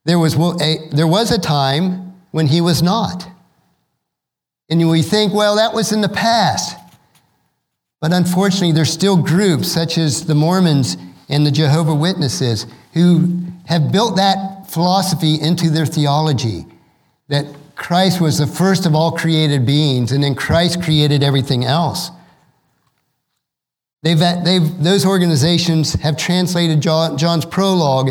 there 0.04 0.18
was, 0.18 0.34
a, 0.34 0.88
there 0.90 1.06
was 1.06 1.30
a 1.30 1.40
time 1.40 2.12
when 2.32 2.48
he 2.48 2.60
was 2.60 2.82
not. 2.82 3.26
And 4.72 4.88
we 4.88 5.02
think, 5.02 5.34
well, 5.34 5.56
that 5.56 5.74
was 5.74 5.92
in 5.92 6.00
the 6.00 6.08
past. 6.08 6.78
But 8.00 8.14
unfortunately, 8.14 8.72
there's 8.72 8.90
still 8.90 9.22
groups 9.22 9.70
such 9.70 9.98
as 9.98 10.24
the 10.24 10.34
Mormons 10.34 10.96
and 11.28 11.44
the 11.44 11.50
Jehovah 11.50 11.94
Witnesses 11.94 12.64
who 12.94 13.44
have 13.66 13.92
built 13.92 14.16
that 14.16 14.70
philosophy 14.70 15.38
into 15.38 15.68
their 15.68 15.84
theology 15.84 16.64
that 17.28 17.44
Christ 17.76 18.18
was 18.18 18.38
the 18.38 18.46
first 18.46 18.86
of 18.86 18.94
all 18.94 19.12
created 19.12 19.66
beings, 19.66 20.10
and 20.10 20.24
then 20.24 20.34
Christ 20.34 20.82
created 20.82 21.22
everything 21.22 21.66
else. 21.66 22.10
They've, 24.02 24.18
they've, 24.18 24.82
those 24.82 25.04
organizations 25.04 25.92
have 25.96 26.16
translated 26.16 26.80
John's 26.80 27.44
prologue 27.44 28.10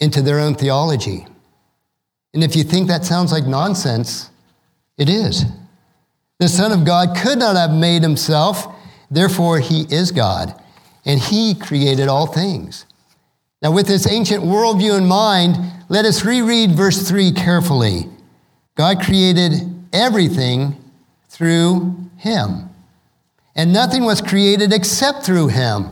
into 0.00 0.20
their 0.20 0.38
own 0.38 0.54
theology. 0.54 1.26
And 2.34 2.44
if 2.44 2.54
you 2.56 2.62
think 2.62 2.88
that 2.88 3.06
sounds 3.06 3.32
like 3.32 3.46
nonsense, 3.46 4.29
it 5.00 5.08
is. 5.08 5.44
The 6.38 6.48
Son 6.48 6.72
of 6.72 6.84
God 6.84 7.16
could 7.16 7.38
not 7.38 7.56
have 7.56 7.72
made 7.72 8.02
himself, 8.02 8.66
therefore, 9.10 9.58
he 9.58 9.86
is 9.90 10.12
God, 10.12 10.54
and 11.04 11.18
he 11.18 11.54
created 11.54 12.06
all 12.06 12.26
things. 12.26 12.84
Now, 13.62 13.72
with 13.72 13.86
this 13.86 14.06
ancient 14.06 14.44
worldview 14.44 14.96
in 14.98 15.06
mind, 15.06 15.56
let 15.88 16.04
us 16.04 16.24
reread 16.24 16.72
verse 16.72 17.08
3 17.08 17.32
carefully. 17.32 18.08
God 18.74 19.02
created 19.02 19.52
everything 19.92 20.76
through 21.28 22.10
him, 22.18 22.68
and 23.56 23.72
nothing 23.72 24.04
was 24.04 24.20
created 24.20 24.72
except 24.72 25.24
through 25.24 25.48
him. 25.48 25.88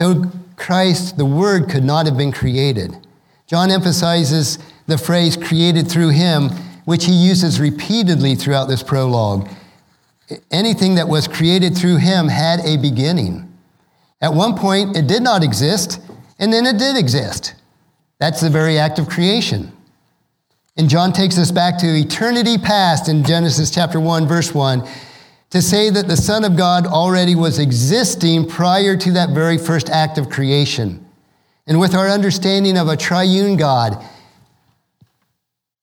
So, 0.00 0.30
Christ, 0.54 1.16
the 1.16 1.26
Word, 1.26 1.68
could 1.68 1.84
not 1.84 2.06
have 2.06 2.16
been 2.16 2.32
created. 2.32 2.96
John 3.46 3.70
emphasizes 3.70 4.58
the 4.86 4.98
phrase 4.98 5.36
created 5.36 5.88
through 5.88 6.10
him 6.10 6.50
which 6.86 7.04
he 7.04 7.12
uses 7.12 7.60
repeatedly 7.60 8.34
throughout 8.34 8.68
this 8.68 8.82
prologue. 8.82 9.48
Anything 10.50 10.94
that 10.94 11.08
was 11.08 11.28
created 11.28 11.76
through 11.76 11.96
him 11.96 12.28
had 12.28 12.60
a 12.60 12.78
beginning. 12.78 13.52
At 14.20 14.32
one 14.32 14.56
point, 14.56 14.96
it 14.96 15.06
did 15.06 15.22
not 15.22 15.42
exist, 15.42 16.00
and 16.38 16.52
then 16.52 16.64
it 16.64 16.78
did 16.78 16.96
exist. 16.96 17.54
That's 18.18 18.40
the 18.40 18.48
very 18.48 18.78
act 18.78 18.98
of 18.98 19.08
creation. 19.08 19.72
And 20.76 20.88
John 20.88 21.12
takes 21.12 21.38
us 21.38 21.50
back 21.50 21.76
to 21.78 21.86
eternity 21.86 22.56
past 22.56 23.08
in 23.08 23.24
Genesis 23.24 23.70
chapter 23.70 23.98
1, 23.98 24.28
verse 24.28 24.54
1, 24.54 24.86
to 25.50 25.62
say 25.62 25.90
that 25.90 26.06
the 26.06 26.16
Son 26.16 26.44
of 26.44 26.56
God 26.56 26.86
already 26.86 27.34
was 27.34 27.58
existing 27.58 28.48
prior 28.48 28.96
to 28.96 29.12
that 29.12 29.30
very 29.30 29.58
first 29.58 29.90
act 29.90 30.18
of 30.18 30.30
creation. 30.30 31.04
And 31.66 31.80
with 31.80 31.96
our 31.96 32.08
understanding 32.08 32.78
of 32.78 32.88
a 32.88 32.96
triune 32.96 33.56
God, 33.56 34.04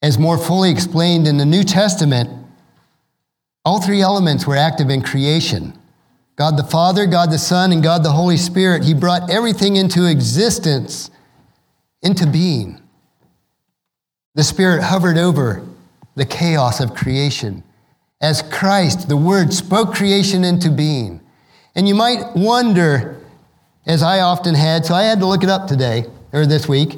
as 0.03 0.19
more 0.19 0.37
fully 0.37 0.69
explained 0.69 1.27
in 1.27 1.37
the 1.37 1.45
New 1.45 1.63
Testament, 1.63 2.29
all 3.63 3.81
three 3.81 4.01
elements 4.01 4.45
were 4.45 4.57
active 4.57 4.89
in 4.89 5.01
creation 5.01 5.73
God 6.35 6.57
the 6.57 6.63
Father, 6.63 7.05
God 7.05 7.29
the 7.29 7.37
Son, 7.37 7.71
and 7.71 7.83
God 7.83 8.03
the 8.03 8.11
Holy 8.11 8.37
Spirit. 8.37 8.83
He 8.83 8.95
brought 8.95 9.29
everything 9.29 9.75
into 9.75 10.09
existence, 10.09 11.11
into 12.01 12.25
being. 12.25 12.81
The 14.33 14.43
Spirit 14.43 14.81
hovered 14.81 15.19
over 15.19 15.63
the 16.15 16.25
chaos 16.25 16.79
of 16.79 16.95
creation 16.95 17.63
as 18.19 18.41
Christ, 18.41 19.09
the 19.09 19.15
Word, 19.15 19.53
spoke 19.53 19.93
creation 19.93 20.43
into 20.43 20.71
being. 20.71 21.21
And 21.75 21.87
you 21.87 21.93
might 21.93 22.35
wonder, 22.35 23.21
as 23.85 24.01
I 24.01 24.21
often 24.21 24.55
had, 24.55 24.87
so 24.87 24.95
I 24.95 25.03
had 25.03 25.19
to 25.19 25.27
look 25.27 25.43
it 25.43 25.49
up 25.49 25.67
today 25.67 26.05
or 26.31 26.47
this 26.47 26.67
week, 26.67 26.97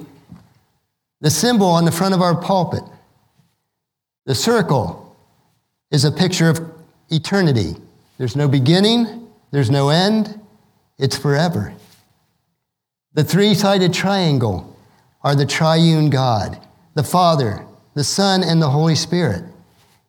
the 1.19 1.29
symbol 1.29 1.67
on 1.67 1.83
the 1.83 1.91
front 1.91 2.13
of 2.13 2.21
our 2.21 2.39
pulpit. 2.39 2.83
The 4.25 4.35
circle 4.35 5.15
is 5.91 6.03
a 6.03 6.11
picture 6.11 6.49
of 6.49 6.59
eternity. 7.09 7.75
There's 8.17 8.35
no 8.35 8.47
beginning, 8.47 9.27
there's 9.51 9.69
no 9.69 9.89
end, 9.89 10.39
it's 10.97 11.17
forever. 11.17 11.73
The 13.13 13.23
three 13.23 13.53
sided 13.53 13.93
triangle 13.93 14.75
are 15.23 15.35
the 15.35 15.45
triune 15.45 16.09
God, 16.09 16.59
the 16.95 17.03
Father, 17.03 17.65
the 17.93 18.03
Son, 18.03 18.43
and 18.43 18.61
the 18.61 18.69
Holy 18.69 18.95
Spirit. 18.95 19.43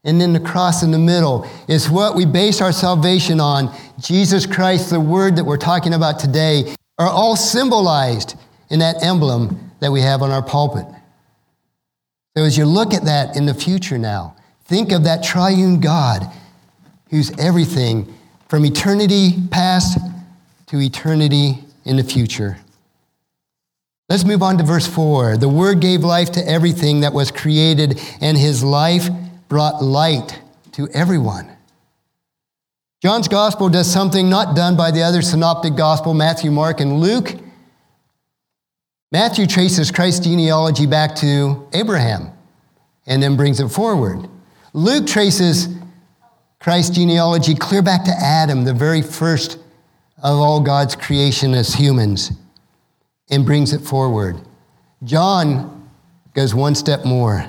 And 0.03 0.21
then 0.21 0.33
the 0.33 0.41
cross 0.41 0.83
in 0.83 0.93
the 0.93 0.99
middle 0.99 1.49
is 1.69 1.91
what 1.91 2.15
we 2.15 2.25
base 2.25 2.61
our 2.61 2.73
salvation 2.73 3.41
on. 3.41 3.75
Jesus 4.01 4.47
Christ, 4.47 4.91
the 4.91 5.01
word 5.01 5.37
that 5.37 5.45
we're 5.45 5.57
talking 5.57 5.95
about 5.95 6.19
today, 6.19 6.75
are 6.99 7.09
all 7.09 7.37
symbolized 7.37 8.35
in 8.71 8.79
that 8.79 9.03
emblem 9.03 9.73
that 9.81 9.93
we 9.93 10.01
have 10.01 10.23
on 10.23 10.31
our 10.31 10.43
pulpit. 10.43 10.87
So 12.37 12.45
as 12.45 12.59
you 12.59 12.67
look 12.67 12.93
at 12.93 13.05
that 13.07 13.35
in 13.35 13.47
the 13.47 13.55
future 13.55 13.97
now, 13.97 14.37
think 14.65 14.93
of 14.93 15.05
that 15.05 15.25
triune 15.25 15.81
God 15.81 16.31
who's 17.09 17.31
everything 17.39 18.13
from 18.49 18.67
eternity 18.67 19.33
past 19.51 19.99
to 20.67 20.81
eternity 20.81 21.65
in 21.87 21.97
the 21.97 22.05
future. 22.05 22.59
Let's 24.11 24.25
move 24.25 24.43
on 24.43 24.59
to 24.59 24.65
verse 24.65 24.87
4. 24.87 25.39
The 25.39 25.49
Word 25.49 25.81
gave 25.81 26.05
life 26.05 26.33
to 26.33 26.47
everything 26.47 27.01
that 27.01 27.13
was 27.13 27.31
created, 27.31 28.01
and 28.21 28.37
his 28.37 28.63
life 28.63 29.09
brought 29.49 29.83
light 29.83 30.39
to 30.73 30.89
everyone. 30.89 31.49
John's 33.03 33.29
gospel 33.29 33.69
does 33.69 33.91
something 33.91 34.29
not 34.29 34.55
done 34.55 34.77
by 34.77 34.91
the 34.91 35.03
other 35.03 35.23
synoptic 35.23 35.75
gospel, 35.75 36.13
Matthew, 36.13 36.51
Mark, 36.51 36.81
and 36.81 37.01
Luke. 37.01 37.35
Matthew 39.17 39.47
traces 39.47 39.91
Christ's 39.91 40.27
genealogy 40.27 40.85
back 40.85 41.15
to 41.17 41.67
Abraham 41.73 42.33
and 43.07 43.23
then 43.23 43.35
brings 43.35 43.61
it 43.61 43.69
forward. 43.69 44.29
Luke 44.75 45.07
traces 45.07 45.69
Christ's 46.61 46.97
genealogy 46.97 47.55
clear 47.55 47.81
back 47.81 48.05
to 48.05 48.11
Adam, 48.11 48.65
the 48.65 48.75
very 48.75 49.01
first 49.01 49.53
of 50.19 50.39
all 50.39 50.61
God's 50.61 50.95
creation 50.95 51.55
as 51.55 51.73
humans, 51.73 52.31
and 53.31 53.47
brings 53.47 53.73
it 53.73 53.81
forward. 53.81 54.37
John 55.03 55.89
goes 56.35 56.55
one 56.55 56.75
step 56.75 57.07
more. 57.07 57.49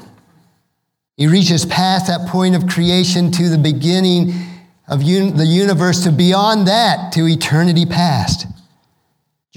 He 1.18 1.28
reaches 1.28 1.66
past 1.66 2.08
that 2.08 2.30
point 2.30 2.56
of 2.56 2.66
creation 2.68 3.30
to 3.32 3.50
the 3.50 3.58
beginning 3.58 4.32
of 4.88 5.02
un- 5.02 5.36
the 5.36 5.46
universe 5.46 6.06
to 6.06 6.14
beyond 6.14 6.70
that 6.70 7.12
to 7.12 7.28
eternity 7.28 7.86
past. 7.86 8.48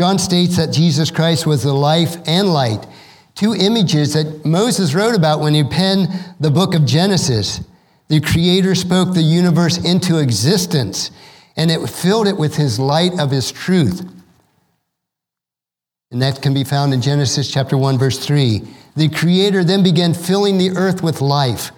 John 0.00 0.19
states 0.19 0.57
that 0.57 0.73
Jesus 0.73 1.11
Christ 1.11 1.47
was 1.47 1.62
the 1.62 1.75
life 1.75 2.16
and 2.26 2.54
light, 2.54 2.87
two 3.35 3.52
images 3.52 4.14
that 4.14 4.47
Moses 4.47 4.95
wrote 4.95 5.14
about 5.14 5.40
when 5.40 5.52
he 5.52 5.62
penned 5.62 6.09
the 6.40 6.50
book 6.50 6.75
of 6.75 6.87
Genesis. 6.87 7.61
The 8.09 8.23
Creator 8.23 8.76
spoke 8.76 9.12
the 9.12 9.21
universe 9.21 9.76
into 9.76 10.16
existence, 10.16 11.11
and 11.54 11.71
it 11.71 11.87
filled 11.87 12.28
it 12.28 12.38
with 12.38 12.57
his 12.57 12.78
light 12.78 13.21
of 13.21 13.30
his 13.30 13.52
truth. 13.52 14.11
And 16.11 16.23
that 16.23 16.40
can 16.40 16.54
be 16.54 16.64
found 16.64 16.95
in 16.95 17.02
Genesis 17.02 17.52
chapter 17.52 17.76
1, 17.76 17.99
verse 17.99 18.19
3. 18.25 18.62
The 18.97 19.11
Creator 19.11 19.64
then 19.64 19.83
began 19.83 20.14
filling 20.14 20.57
the 20.57 20.71
earth 20.78 21.02
with 21.02 21.21
life, 21.21 21.73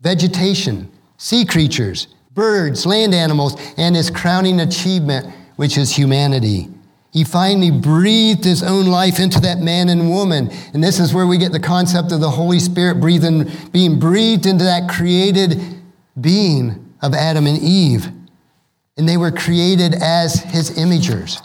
vegetation, 0.00 0.90
sea 1.16 1.44
creatures, 1.44 2.08
birds, 2.32 2.84
land 2.84 3.14
animals, 3.14 3.54
and 3.76 3.94
his 3.94 4.10
crowning 4.10 4.58
achievement, 4.58 5.32
which 5.62 5.78
is 5.78 5.94
humanity. 5.94 6.66
He 7.12 7.22
finally 7.22 7.70
breathed 7.70 8.42
his 8.42 8.64
own 8.64 8.86
life 8.86 9.20
into 9.20 9.38
that 9.42 9.58
man 9.58 9.90
and 9.90 10.10
woman. 10.10 10.50
And 10.74 10.82
this 10.82 10.98
is 10.98 11.14
where 11.14 11.24
we 11.24 11.38
get 11.38 11.52
the 11.52 11.60
concept 11.60 12.10
of 12.10 12.18
the 12.18 12.30
Holy 12.30 12.58
Spirit 12.58 13.00
breathing, 13.00 13.48
being 13.70 14.00
breathed 14.00 14.44
into 14.44 14.64
that 14.64 14.88
created 14.88 15.62
being 16.20 16.92
of 17.00 17.14
Adam 17.14 17.46
and 17.46 17.62
Eve. 17.62 18.08
And 18.96 19.08
they 19.08 19.16
were 19.16 19.30
created 19.30 19.94
as 19.94 20.42
his 20.42 20.72
imagers. 20.72 21.40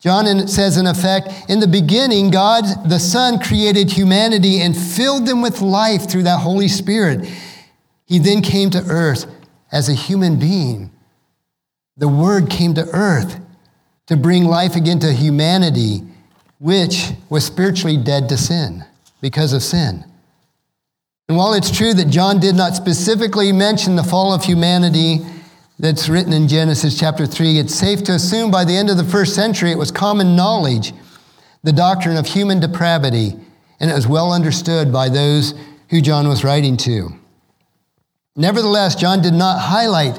John 0.00 0.48
says, 0.48 0.76
in 0.76 0.88
effect, 0.88 1.28
in 1.48 1.60
the 1.60 1.68
beginning, 1.68 2.32
God 2.32 2.64
the 2.88 2.98
Son 2.98 3.38
created 3.38 3.92
humanity 3.92 4.58
and 4.58 4.76
filled 4.76 5.24
them 5.24 5.40
with 5.40 5.60
life 5.60 6.10
through 6.10 6.24
that 6.24 6.40
Holy 6.40 6.66
Spirit. 6.66 7.30
He 8.06 8.18
then 8.18 8.42
came 8.42 8.70
to 8.70 8.84
earth 8.88 9.24
as 9.70 9.88
a 9.88 9.94
human 9.94 10.36
being. 10.36 10.90
The 11.96 12.08
Word 12.08 12.50
came 12.50 12.74
to 12.74 12.88
earth 12.92 13.40
to 14.06 14.16
bring 14.16 14.44
life 14.44 14.76
again 14.76 14.98
to 15.00 15.12
humanity, 15.12 16.02
which 16.58 17.10
was 17.28 17.44
spiritually 17.44 17.96
dead 17.96 18.28
to 18.28 18.36
sin 18.36 18.84
because 19.20 19.52
of 19.52 19.62
sin. 19.62 20.04
And 21.28 21.36
while 21.36 21.54
it's 21.54 21.76
true 21.76 21.92
that 21.94 22.08
John 22.08 22.38
did 22.38 22.54
not 22.54 22.76
specifically 22.76 23.50
mention 23.50 23.96
the 23.96 24.04
fall 24.04 24.32
of 24.32 24.44
humanity 24.44 25.18
that's 25.78 26.08
written 26.08 26.32
in 26.32 26.46
Genesis 26.48 26.98
chapter 26.98 27.26
3, 27.26 27.58
it's 27.58 27.74
safe 27.74 28.04
to 28.04 28.12
assume 28.12 28.50
by 28.50 28.64
the 28.64 28.76
end 28.76 28.90
of 28.90 28.96
the 28.96 29.04
first 29.04 29.34
century 29.34 29.72
it 29.72 29.78
was 29.78 29.90
common 29.90 30.36
knowledge, 30.36 30.92
the 31.64 31.72
doctrine 31.72 32.16
of 32.16 32.26
human 32.26 32.60
depravity, 32.60 33.34
and 33.80 33.90
it 33.90 33.94
was 33.94 34.06
well 34.06 34.32
understood 34.32 34.92
by 34.92 35.08
those 35.08 35.54
who 35.90 36.00
John 36.00 36.28
was 36.28 36.44
writing 36.44 36.76
to. 36.78 37.10
Nevertheless, 38.36 38.94
John 38.94 39.20
did 39.20 39.34
not 39.34 39.60
highlight, 39.60 40.18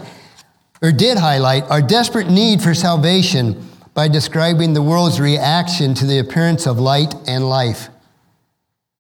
or 0.82 0.92
did 0.92 1.18
highlight, 1.18 1.64
our 1.66 1.82
desperate 1.82 2.30
need 2.30 2.62
for 2.62 2.74
salvation 2.74 3.70
by 3.94 4.08
describing 4.08 4.74
the 4.74 4.82
world's 4.82 5.20
reaction 5.20 5.94
to 5.96 6.06
the 6.06 6.20
appearance 6.20 6.68
of 6.68 6.80
light 6.80 7.16
and 7.28 7.50
life. 7.50 7.90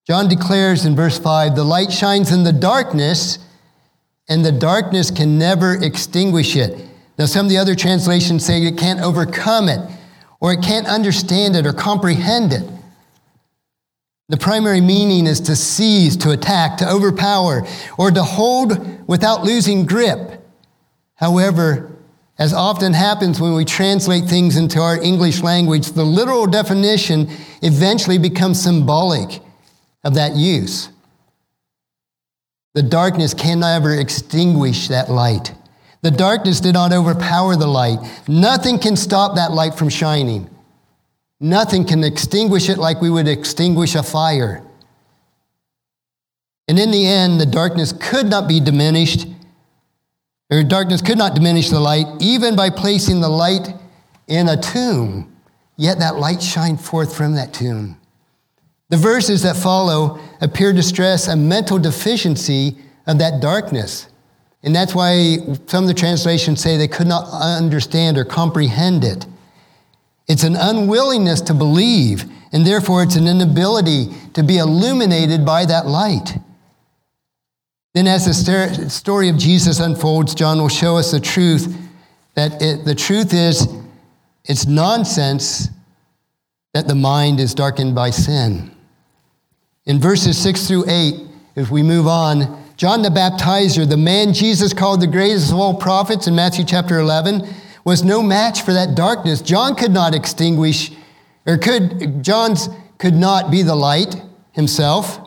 John 0.08 0.28
declares 0.28 0.86
in 0.86 0.96
verse 0.96 1.20
5 1.20 1.56
the 1.56 1.64
light 1.64 1.92
shines 1.92 2.32
in 2.32 2.44
the 2.44 2.54
darkness, 2.54 3.40
and 4.30 4.44
the 4.44 4.52
darkness 4.52 5.12
can 5.12 5.38
never 5.38 5.76
extinguish 5.76 6.56
it. 6.56 6.88
Now, 7.20 7.26
some 7.26 7.46
of 7.46 7.50
the 7.50 7.58
other 7.58 7.76
translations 7.76 8.46
say 8.46 8.62
it 8.62 8.78
can't 8.78 9.02
overcome 9.02 9.70
it, 9.70 9.80
or 10.40 10.54
it 10.54 10.64
can't 10.64 10.88
understand 10.88 11.56
it 11.56 11.66
or 11.66 11.74
comprehend 11.74 12.54
it. 12.54 12.64
The 14.30 14.38
primary 14.38 14.82
meaning 14.82 15.26
is 15.26 15.40
to 15.42 15.56
seize, 15.56 16.18
to 16.18 16.32
attack, 16.32 16.78
to 16.78 16.90
overpower, 16.90 17.66
or 17.98 18.12
to 18.12 18.24
hold 18.24 19.08
without 19.08 19.44
losing 19.44 19.86
grip. 19.86 20.37
However, 21.18 21.92
as 22.40 22.54
often 22.54 22.94
happens 22.94 23.42
when 23.42 23.54
we 23.54 23.66
translate 23.66 24.26
things 24.26 24.56
into 24.56 24.80
our 24.80 25.02
English 25.02 25.42
language, 25.42 25.92
the 25.92 26.04
literal 26.04 26.46
definition 26.48 27.30
eventually 27.62 28.20
becomes 28.20 28.62
symbolic 28.62 29.42
of 30.04 30.14
that 30.14 30.36
use. 30.36 30.90
The 32.76 32.84
darkness 32.84 33.34
can 33.34 33.62
never 33.62 33.96
extinguish 33.96 34.88
that 34.90 35.10
light. 35.10 35.54
The 36.04 36.12
darkness 36.12 36.60
did 36.60 36.74
not 36.74 36.94
overpower 36.94 37.56
the 37.56 37.68
light. 37.68 37.98
Nothing 38.28 38.78
can 38.78 38.96
stop 38.96 39.36
that 39.36 39.52
light 39.52 39.74
from 39.74 39.90
shining. 39.90 40.48
Nothing 41.40 41.86
can 41.86 42.04
extinguish 42.04 42.70
it 42.70 42.78
like 42.78 43.02
we 43.02 43.10
would 43.10 43.28
extinguish 43.28 43.96
a 43.96 44.04
fire. 44.04 44.64
And 46.68 46.78
in 46.78 46.92
the 46.92 47.08
end, 47.08 47.42
the 47.42 47.46
darkness 47.48 47.94
could 47.94 48.28
not 48.28 48.48
be 48.48 48.60
diminished, 48.60 49.26
or 50.50 50.64
darkness 50.64 51.02
could 51.02 51.18
not 51.18 51.36
diminish 51.36 51.70
the 51.70 51.80
light, 51.80 52.06
even 52.20 52.56
by 52.56 52.70
placing 52.70 53.22
the 53.22 53.30
light 53.30 53.68
in 54.28 54.48
a 54.48 54.60
tomb. 54.60 55.34
Yet 55.76 56.00
that 56.00 56.18
light 56.18 56.42
shined 56.42 56.82
forth 56.82 57.16
from 57.16 57.36
that 57.36 57.54
tomb. 57.54 57.98
The 58.90 58.98
verses 58.98 59.44
that 59.44 59.58
follow 59.58 60.20
appear 60.42 60.74
to 60.74 60.82
stress 60.82 61.28
a 61.28 61.36
mental 61.36 61.78
deficiency 61.78 62.78
of 63.06 63.20
that 63.20 63.42
darkness. 63.42 64.08
And 64.64 64.76
that's 64.76 64.96
why 64.96 65.38
some 65.68 65.84
of 65.84 65.88
the 65.88 65.94
translations 65.94 66.62
say 66.62 66.78
they 66.78 66.88
could 66.88 67.08
not 67.08 67.28
understand 67.32 68.18
or 68.18 68.26
comprehend 68.26 69.04
it. 69.04 69.26
It's 70.28 70.44
an 70.44 70.56
unwillingness 70.56 71.42
to 71.42 71.54
believe, 71.54 72.26
and 72.52 72.66
therefore 72.66 73.04
it's 73.04 73.16
an 73.16 73.28
inability 73.28 74.08
to 74.34 74.44
be 74.44 74.58
illuminated 74.58 75.46
by 75.46 75.66
that 75.66 75.86
light. 75.86 76.38
Then, 77.98 78.06
as 78.06 78.26
the 78.26 78.90
story 78.92 79.28
of 79.28 79.38
Jesus 79.38 79.80
unfolds, 79.80 80.36
John 80.36 80.60
will 80.60 80.70
show 80.70 80.98
us 80.98 81.10
the 81.10 81.20
truth 81.20 81.76
that 82.36 82.62
it, 82.62 82.86
the 82.86 82.94
truth 82.94 83.34
is 83.34 83.68
it's 84.46 84.68
nonsense 84.68 85.70
that 86.76 86.88
the 86.88 86.94
mind 86.94 87.40
is 87.40 87.56
darkened 87.56 87.96
by 87.96 88.12
sin. 88.12 88.70
In 89.86 90.00
verses 90.00 90.38
6 90.38 90.68
through 90.68 90.88
8, 90.88 91.28
if 91.56 91.72
we 91.72 91.82
move 91.82 92.06
on, 92.06 92.64
John 92.78 93.02
the 93.02 93.10
Baptizer, 93.10 93.90
the 93.90 93.98
man 93.98 94.32
Jesus 94.32 94.74
called 94.74 95.02
the 95.02 95.08
greatest 95.08 95.52
of 95.52 95.58
all 95.58 95.74
prophets 95.74 96.28
in 96.28 96.36
Matthew 96.36 96.66
chapter 96.66 97.00
11, 97.00 97.50
was 97.84 98.04
no 98.04 98.22
match 98.22 98.62
for 98.62 98.74
that 98.74 98.94
darkness. 98.94 99.42
John 99.42 99.74
could 99.74 99.92
not 99.92 100.14
extinguish, 100.14 100.92
or 101.48 101.58
could, 101.58 102.24
John's 102.24 102.70
could 103.00 103.16
not 103.16 103.50
be 103.50 103.64
the 103.64 103.74
light 103.74 104.22
himself. 104.52 105.27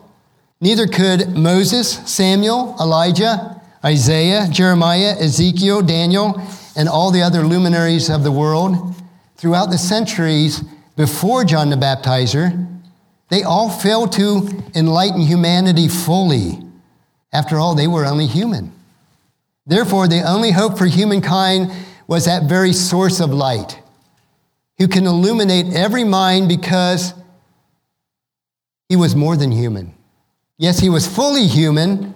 Neither 0.61 0.87
could 0.87 1.37
Moses, 1.37 1.91
Samuel, 2.11 2.77
Elijah, 2.79 3.61
Isaiah, 3.83 4.47
Jeremiah, 4.51 5.17
Ezekiel, 5.19 5.81
Daniel, 5.81 6.41
and 6.77 6.89
all 6.89 7.11
the 7.11 7.23
other 7.23 7.43
luminaries 7.43 8.11
of 8.11 8.25
the 8.25 8.33
world. 8.33 8.95
Throughout 9.37 9.71
the 9.71 9.79
centuries 9.79 10.63
before 10.97 11.45
John 11.45 11.71
the 11.71 11.77
Baptizer, 11.77 12.67
they 13.31 13.43
all 13.43 13.71
failed 13.71 14.13
to 14.13 14.63
enlighten 14.75 15.21
humanity 15.21 15.89
fully. 15.89 16.59
After 17.33 17.59
all, 17.59 17.75
they 17.75 17.87
were 17.87 18.05
only 18.05 18.27
human. 18.27 18.73
Therefore, 19.67 20.09
the 20.09 20.29
only 20.29 20.51
hope 20.51 20.77
for 20.77 20.87
humankind 20.87 21.73
was 22.07 22.27
that 22.27 22.49
very 22.49 22.75
source 22.75 23.21
of 23.21 23.31
light 23.31 23.79
who 24.79 24.89
can 24.89 25.07
illuminate 25.07 25.73
every 25.73 26.05
mind 26.05 26.49
because 26.49 27.15
he 28.89 28.97
was 28.97 29.15
more 29.15 29.37
than 29.37 29.53
human. 29.53 29.95
Yes, 30.61 30.79
he 30.79 30.91
was 30.91 31.07
fully 31.07 31.47
human, 31.47 32.15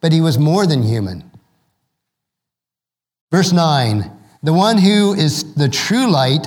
but 0.00 0.12
he 0.12 0.20
was 0.20 0.38
more 0.38 0.64
than 0.64 0.84
human. 0.84 1.28
Verse 3.32 3.50
9 3.50 4.08
The 4.44 4.52
one 4.52 4.78
who 4.78 5.12
is 5.12 5.54
the 5.54 5.68
true 5.68 6.08
light 6.08 6.46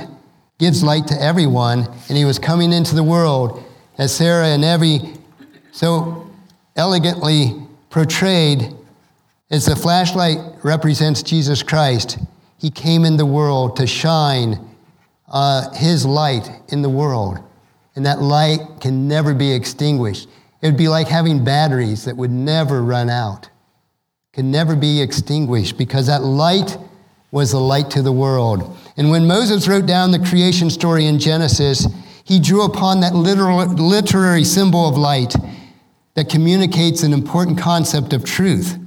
gives 0.58 0.82
light 0.82 1.06
to 1.08 1.22
everyone, 1.22 1.80
and 2.08 2.18
he 2.18 2.24
was 2.24 2.40
coming 2.40 2.72
into 2.72 2.96
the 2.96 3.04
world, 3.04 3.62
as 3.98 4.16
Sarah 4.16 4.48
and 4.48 4.64
Evie 4.64 5.16
so 5.74 6.32
elegantly 6.78 7.52
portrayed, 7.90 8.74
as 9.52 9.66
the 9.66 9.76
flashlight 9.76 10.38
represents 10.64 11.22
Jesus 11.24 11.62
Christ. 11.62 12.20
He 12.58 12.70
came 12.70 13.04
in 13.04 13.18
the 13.18 13.26
world 13.26 13.76
to 13.76 13.86
shine 13.86 14.66
uh, 15.28 15.72
his 15.74 16.06
light 16.06 16.50
in 16.70 16.84
the 16.84 16.90
world. 16.90 17.40
and 17.98 18.06
that 18.06 18.22
light 18.22 18.62
can 18.80 19.10
never 19.10 19.34
be 19.34 19.52
extinguished. 19.52 20.30
It 20.64 20.68
would 20.68 20.78
be 20.78 20.88
like 20.88 21.10
having 21.10 21.44
batteries 21.44 22.06
that 22.06 22.16
would 22.16 22.32
never 22.32 22.82
run 22.82 23.10
out, 23.10 23.50
can 24.32 24.50
never 24.50 24.78
be 24.78 25.02
extinguished 25.02 25.78
because 25.78 26.08
that 26.08 26.24
light 26.24 26.78
was 27.32 27.52
the 27.52 27.60
light 27.60 27.90
to 27.92 28.02
the 28.02 28.14
world. 28.14 28.78
And 28.96 29.12
when 29.12 29.28
Moses 29.28 29.68
wrote 29.68 29.86
down 29.86 30.12
the 30.12 30.20
creation 30.20 30.70
story 30.70 31.06
in 31.06 31.20
Genesis, 31.20 31.86
he 32.24 32.40
drew 32.40 32.64
upon 32.64 33.02
that 33.02 33.14
literal, 33.14 33.58
literary 33.66 34.46
symbol 34.46 34.88
of 34.88 34.96
light 34.98 35.36
that 36.14 36.30
communicates 36.30 37.04
an 37.04 37.12
important 37.12 37.58
concept 37.58 38.14
of 38.14 38.24
truth. 38.24 38.78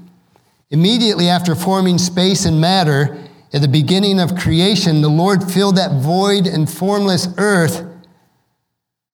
Immediately 0.71 1.29
after 1.29 1.55
forming 1.55 1.99
space 1.99 2.47
and 2.47 2.59
matter, 2.59 3.23
at 3.53 3.61
the 3.61 3.69
beginning 3.69 4.19
of 4.19 4.35
creation, 4.35 5.03
the 5.03 5.11
Lord 5.11 5.45
filled 5.45 5.77
that 5.77 6.01
void 6.01 6.47
and 6.47 6.71
formless 6.71 7.29
earth 7.37 7.85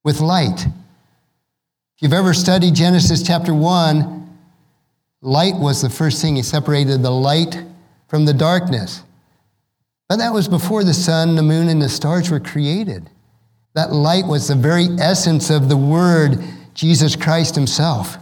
with 0.04 0.20
light. 0.20 0.64
You've 2.02 2.12
ever 2.12 2.34
studied 2.34 2.74
Genesis 2.74 3.22
chapter 3.22 3.54
1, 3.54 4.28
light 5.20 5.54
was 5.54 5.82
the 5.82 5.88
first 5.88 6.20
thing. 6.20 6.34
He 6.34 6.42
separated 6.42 7.00
the 7.00 7.12
light 7.12 7.62
from 8.08 8.24
the 8.24 8.34
darkness. 8.34 9.04
But 10.08 10.16
that 10.16 10.32
was 10.32 10.48
before 10.48 10.82
the 10.82 10.94
sun, 10.94 11.36
the 11.36 11.44
moon, 11.44 11.68
and 11.68 11.80
the 11.80 11.88
stars 11.88 12.28
were 12.28 12.40
created. 12.40 13.08
That 13.74 13.92
light 13.92 14.26
was 14.26 14.48
the 14.48 14.56
very 14.56 14.88
essence 14.98 15.48
of 15.48 15.68
the 15.68 15.76
Word, 15.76 16.42
Jesus 16.74 17.14
Christ 17.14 17.54
Himself. 17.54 18.16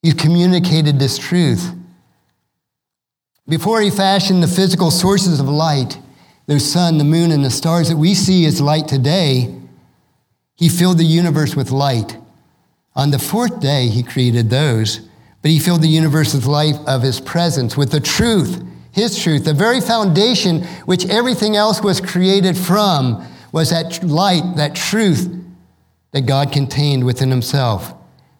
He 0.00 0.12
communicated 0.12 1.00
this 1.00 1.18
truth. 1.18 1.74
Before 3.48 3.80
He 3.80 3.90
fashioned 3.90 4.44
the 4.44 4.48
physical 4.48 4.92
sources 4.92 5.40
of 5.40 5.48
light, 5.48 5.98
the 6.46 6.60
sun, 6.60 6.98
the 6.98 7.04
moon, 7.04 7.32
and 7.32 7.44
the 7.44 7.50
stars 7.50 7.88
that 7.88 7.96
we 7.96 8.14
see 8.14 8.46
as 8.46 8.60
light 8.60 8.86
today, 8.86 9.52
He 10.56 10.68
filled 10.68 10.98
the 10.98 11.04
universe 11.04 11.54
with 11.54 11.70
light. 11.70 12.16
On 12.94 13.10
the 13.10 13.18
fourth 13.18 13.60
day, 13.60 13.88
He 13.88 14.02
created 14.02 14.50
those, 14.50 15.00
but 15.42 15.50
He 15.50 15.58
filled 15.58 15.82
the 15.82 15.88
universe 15.88 16.34
with 16.34 16.46
light 16.46 16.76
of 16.86 17.02
His 17.02 17.20
presence, 17.20 17.76
with 17.76 17.90
the 17.90 18.00
truth 18.00 18.62
his 18.96 19.22
truth, 19.22 19.44
the 19.44 19.52
very 19.52 19.82
foundation 19.82 20.64
which 20.86 21.04
everything 21.10 21.54
else 21.54 21.82
was 21.82 22.00
created 22.00 22.56
from, 22.56 23.22
was 23.52 23.68
that 23.68 24.02
light, 24.02 24.56
that 24.56 24.74
truth 24.74 25.30
that 26.12 26.22
God 26.22 26.50
contained 26.50 27.04
within 27.04 27.30
himself. 27.30 27.92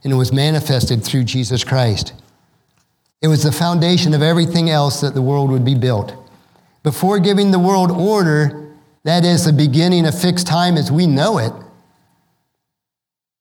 And 0.03 0.15
it 0.15 0.17
was 0.17 0.33
manifested 0.33 1.05
through 1.05 1.25
Jesus 1.25 1.63
Christ. 1.63 2.15
It 3.21 3.29
was 3.29 3.43
the 3.43 3.53
foundation 3.53 4.15
of 4.15 4.23
everything 4.23 4.71
else 4.71 5.03
that 5.03 5.13
the 5.13 5.21
world 5.21 5.51
would 5.51 5.65
be 5.65 5.75
built. 5.75 6.15
Before 6.83 7.19
giving 7.19 7.51
the 7.51 7.59
world 7.59 7.91
order, 7.91 8.67
that 9.05 9.27
is 9.27 9.45
the 9.45 9.53
beginning 9.53 10.07
of 10.07 10.19
fixed 10.19 10.47
time 10.47 10.79
as 10.79 10.91
we 10.91 11.07
know 11.07 11.37
it, 11.37 11.53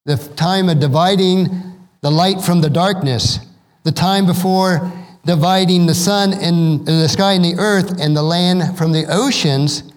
the 0.05 0.17
time 0.35 0.69
of 0.69 0.79
dividing 0.79 1.47
the 2.01 2.11
light 2.11 2.41
from 2.41 2.61
the 2.61 2.69
darkness, 2.69 3.39
the 3.83 3.91
time 3.91 4.25
before 4.25 4.91
dividing 5.25 5.87
the 5.87 5.95
sun 5.95 6.33
and 6.33 6.85
the 6.85 7.09
sky 7.09 7.33
and 7.33 7.43
the 7.43 7.55
earth 7.57 7.99
and 7.99 8.15
the 8.15 8.21
land 8.21 8.77
from 8.77 8.91
the 8.91 9.05
oceans, 9.09 9.91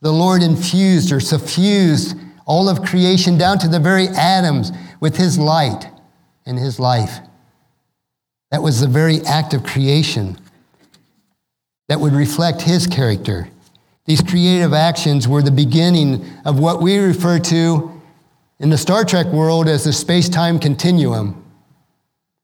the 0.00 0.12
Lord 0.12 0.42
infused 0.42 1.12
or 1.12 1.20
suffused 1.20 2.16
all 2.46 2.68
of 2.68 2.82
creation 2.82 3.36
down 3.36 3.58
to 3.58 3.68
the 3.68 3.78
very 3.78 4.08
atoms 4.08 4.72
with 5.00 5.16
his 5.16 5.38
light 5.38 5.86
and 6.46 6.58
his 6.58 6.80
life. 6.80 7.18
That 8.50 8.62
was 8.62 8.80
the 8.80 8.88
very 8.88 9.20
act 9.26 9.52
of 9.52 9.62
creation 9.62 10.38
that 11.88 12.00
would 12.00 12.14
reflect 12.14 12.62
his 12.62 12.86
character. 12.86 13.48
These 14.06 14.22
creative 14.22 14.72
actions 14.72 15.28
were 15.28 15.42
the 15.42 15.50
beginning 15.50 16.24
of 16.46 16.58
what 16.58 16.80
we 16.80 16.96
refer 16.98 17.38
to 17.38 17.99
in 18.60 18.68
the 18.68 18.78
Star 18.78 19.04
Trek 19.04 19.26
world 19.26 19.68
as 19.68 19.84
the 19.84 19.92
space 19.92 20.28
time 20.28 20.58
continuum. 20.58 21.42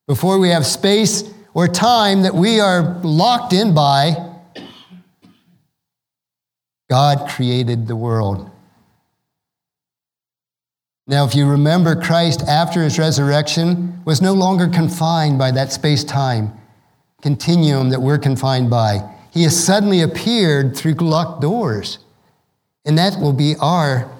Before 0.08 0.38
we 0.38 0.48
have 0.48 0.66
space 0.66 1.22
or 1.52 1.68
time 1.68 2.22
that 2.22 2.34
we 2.34 2.58
are 2.58 2.98
locked 3.02 3.52
in 3.52 3.74
by, 3.74 4.14
God 6.88 7.28
created 7.28 7.86
the 7.86 7.96
world. 7.96 8.50
Now, 11.06 11.26
if 11.26 11.34
you 11.34 11.46
remember, 11.46 12.00
Christ, 12.00 12.42
after 12.42 12.82
his 12.82 12.98
resurrection, 12.98 14.02
was 14.04 14.22
no 14.22 14.32
longer 14.32 14.68
confined 14.68 15.38
by 15.38 15.50
that 15.52 15.72
space 15.72 16.02
time 16.02 16.52
continuum 17.22 17.90
that 17.90 18.00
we're 18.00 18.18
confined 18.18 18.70
by. 18.70 19.08
He 19.32 19.42
has 19.42 19.64
suddenly 19.64 20.00
appeared 20.00 20.76
through 20.76 20.94
locked 20.94 21.42
doors. 21.42 21.98
And 22.84 22.96
that 22.98 23.18
will 23.20 23.32
be 23.32 23.54
our 23.60 24.10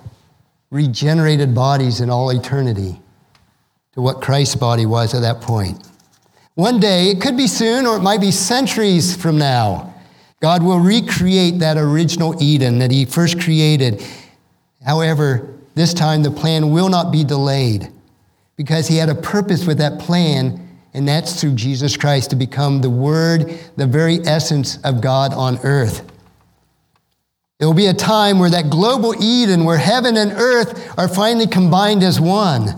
regenerated 0.76 1.54
bodies 1.54 2.00
in 2.00 2.10
all 2.10 2.30
eternity 2.30 3.00
to 3.94 4.02
what 4.02 4.20
Christ's 4.20 4.54
body 4.54 4.84
was 4.84 5.14
at 5.14 5.22
that 5.22 5.40
point. 5.40 5.82
One 6.54 6.78
day, 6.78 7.10
it 7.10 7.20
could 7.20 7.36
be 7.36 7.46
soon 7.46 7.86
or 7.86 7.96
it 7.96 8.02
might 8.02 8.20
be 8.20 8.30
centuries 8.30 9.16
from 9.16 9.38
now, 9.38 9.94
God 10.40 10.62
will 10.62 10.80
recreate 10.80 11.60
that 11.60 11.78
original 11.78 12.40
Eden 12.42 12.78
that 12.78 12.90
He 12.90 13.06
first 13.06 13.40
created. 13.40 14.04
However, 14.84 15.54
this 15.74 15.94
time 15.94 16.22
the 16.22 16.30
plan 16.30 16.70
will 16.70 16.88
not 16.88 17.10
be 17.10 17.24
delayed 17.24 17.90
because 18.56 18.86
He 18.86 18.96
had 18.96 19.08
a 19.08 19.14
purpose 19.14 19.66
with 19.66 19.78
that 19.78 19.98
plan, 19.98 20.78
and 20.92 21.08
that's 21.08 21.40
through 21.40 21.54
Jesus 21.54 21.96
Christ 21.96 22.30
to 22.30 22.36
become 22.36 22.80
the 22.80 22.90
Word, 22.90 23.58
the 23.76 23.86
very 23.86 24.18
essence 24.20 24.78
of 24.82 25.00
God 25.00 25.32
on 25.32 25.58
earth. 25.62 26.10
It 27.58 27.64
will 27.64 27.74
be 27.74 27.86
a 27.86 27.94
time 27.94 28.38
where 28.38 28.50
that 28.50 28.70
global 28.70 29.14
Eden, 29.22 29.64
where 29.64 29.78
heaven 29.78 30.16
and 30.16 30.32
earth 30.32 30.98
are 30.98 31.08
finally 31.08 31.46
combined 31.46 32.02
as 32.02 32.20
one, 32.20 32.74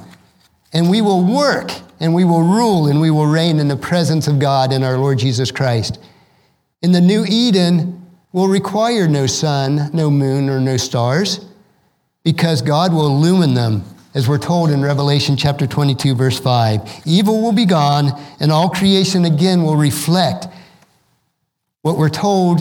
and 0.73 0.89
we 0.89 1.01
will 1.01 1.25
work 1.25 1.73
and 2.01 2.15
we 2.15 2.25
will 2.25 2.43
rule 2.43 2.87
and 2.87 3.01
we 3.01 3.11
will 3.11 3.27
reign 3.27 3.59
in 3.59 3.67
the 3.67 3.77
presence 3.77 4.29
of 4.29 4.39
God 4.39 4.73
and 4.73 4.85
our 4.85 4.97
Lord 4.97 5.19
Jesus 5.19 5.51
Christ. 5.51 5.99
In 6.81 6.93
the 6.93 7.01
new 7.01 7.25
Eden, 7.29 7.99
will 8.33 8.49
require 8.49 9.09
no 9.09 9.27
sun, 9.27 9.91
no 9.93 10.11
moon, 10.11 10.49
or 10.49 10.61
no 10.61 10.77
stars, 10.77 11.45
because 12.25 12.61
God 12.61 12.93
will 12.93 13.07
illumine 13.07 13.55
them, 13.55 13.83
as 14.15 14.29
we're 14.29 14.39
told 14.39 14.71
in 14.71 14.83
Revelation 14.83 15.37
chapter 15.37 15.67
22, 15.67 16.15
verse 16.15 16.39
5. 16.39 17.03
Evil 17.07 17.41
will 17.41 17.53
be 17.53 17.65
gone, 17.65 18.11
and 18.39 18.53
all 18.53 18.69
creation 18.69 19.25
again 19.25 19.63
will 19.63 19.77
reflect 19.77 20.47
what 21.83 21.97
we're 21.97 22.09
told 22.09 22.61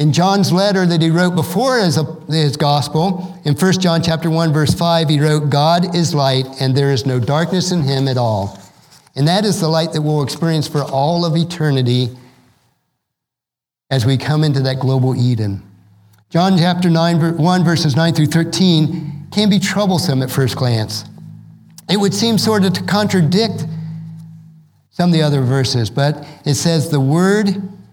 in 0.00 0.14
John's 0.14 0.50
letter 0.50 0.86
that 0.86 1.02
he 1.02 1.10
wrote 1.10 1.34
before 1.34 1.78
his, 1.78 2.00
his 2.26 2.56
gospel, 2.56 3.38
in 3.44 3.54
1 3.54 3.72
John 3.80 4.02
chapter 4.02 4.30
1, 4.30 4.50
verse 4.50 4.72
5, 4.72 5.10
he 5.10 5.20
wrote, 5.20 5.50
God 5.50 5.94
is 5.94 6.14
light, 6.14 6.46
and 6.58 6.74
there 6.74 6.90
is 6.90 7.04
no 7.04 7.20
darkness 7.20 7.70
in 7.70 7.82
him 7.82 8.08
at 8.08 8.16
all. 8.16 8.58
And 9.14 9.28
that 9.28 9.44
is 9.44 9.60
the 9.60 9.68
light 9.68 9.92
that 9.92 10.00
we'll 10.00 10.22
experience 10.22 10.66
for 10.66 10.80
all 10.80 11.26
of 11.26 11.36
eternity 11.36 12.08
as 13.90 14.06
we 14.06 14.16
come 14.16 14.42
into 14.42 14.60
that 14.60 14.80
global 14.80 15.14
Eden. 15.14 15.62
John 16.30 16.56
chapter 16.56 16.88
9, 16.88 17.36
1, 17.36 17.64
verses 17.64 17.94
9 17.94 18.14
through 18.14 18.26
13 18.26 19.26
can 19.30 19.50
be 19.50 19.58
troublesome 19.58 20.22
at 20.22 20.30
first 20.30 20.56
glance. 20.56 21.04
It 21.90 21.98
would 21.98 22.14
seem 22.14 22.38
sort 22.38 22.64
of 22.64 22.72
to 22.72 22.82
contradict 22.84 23.66
some 24.88 25.10
of 25.10 25.12
the 25.12 25.20
other 25.20 25.42
verses, 25.42 25.90
but 25.90 26.26
it 26.46 26.54
says, 26.54 26.88
The 26.88 27.00
Word, 27.00 27.48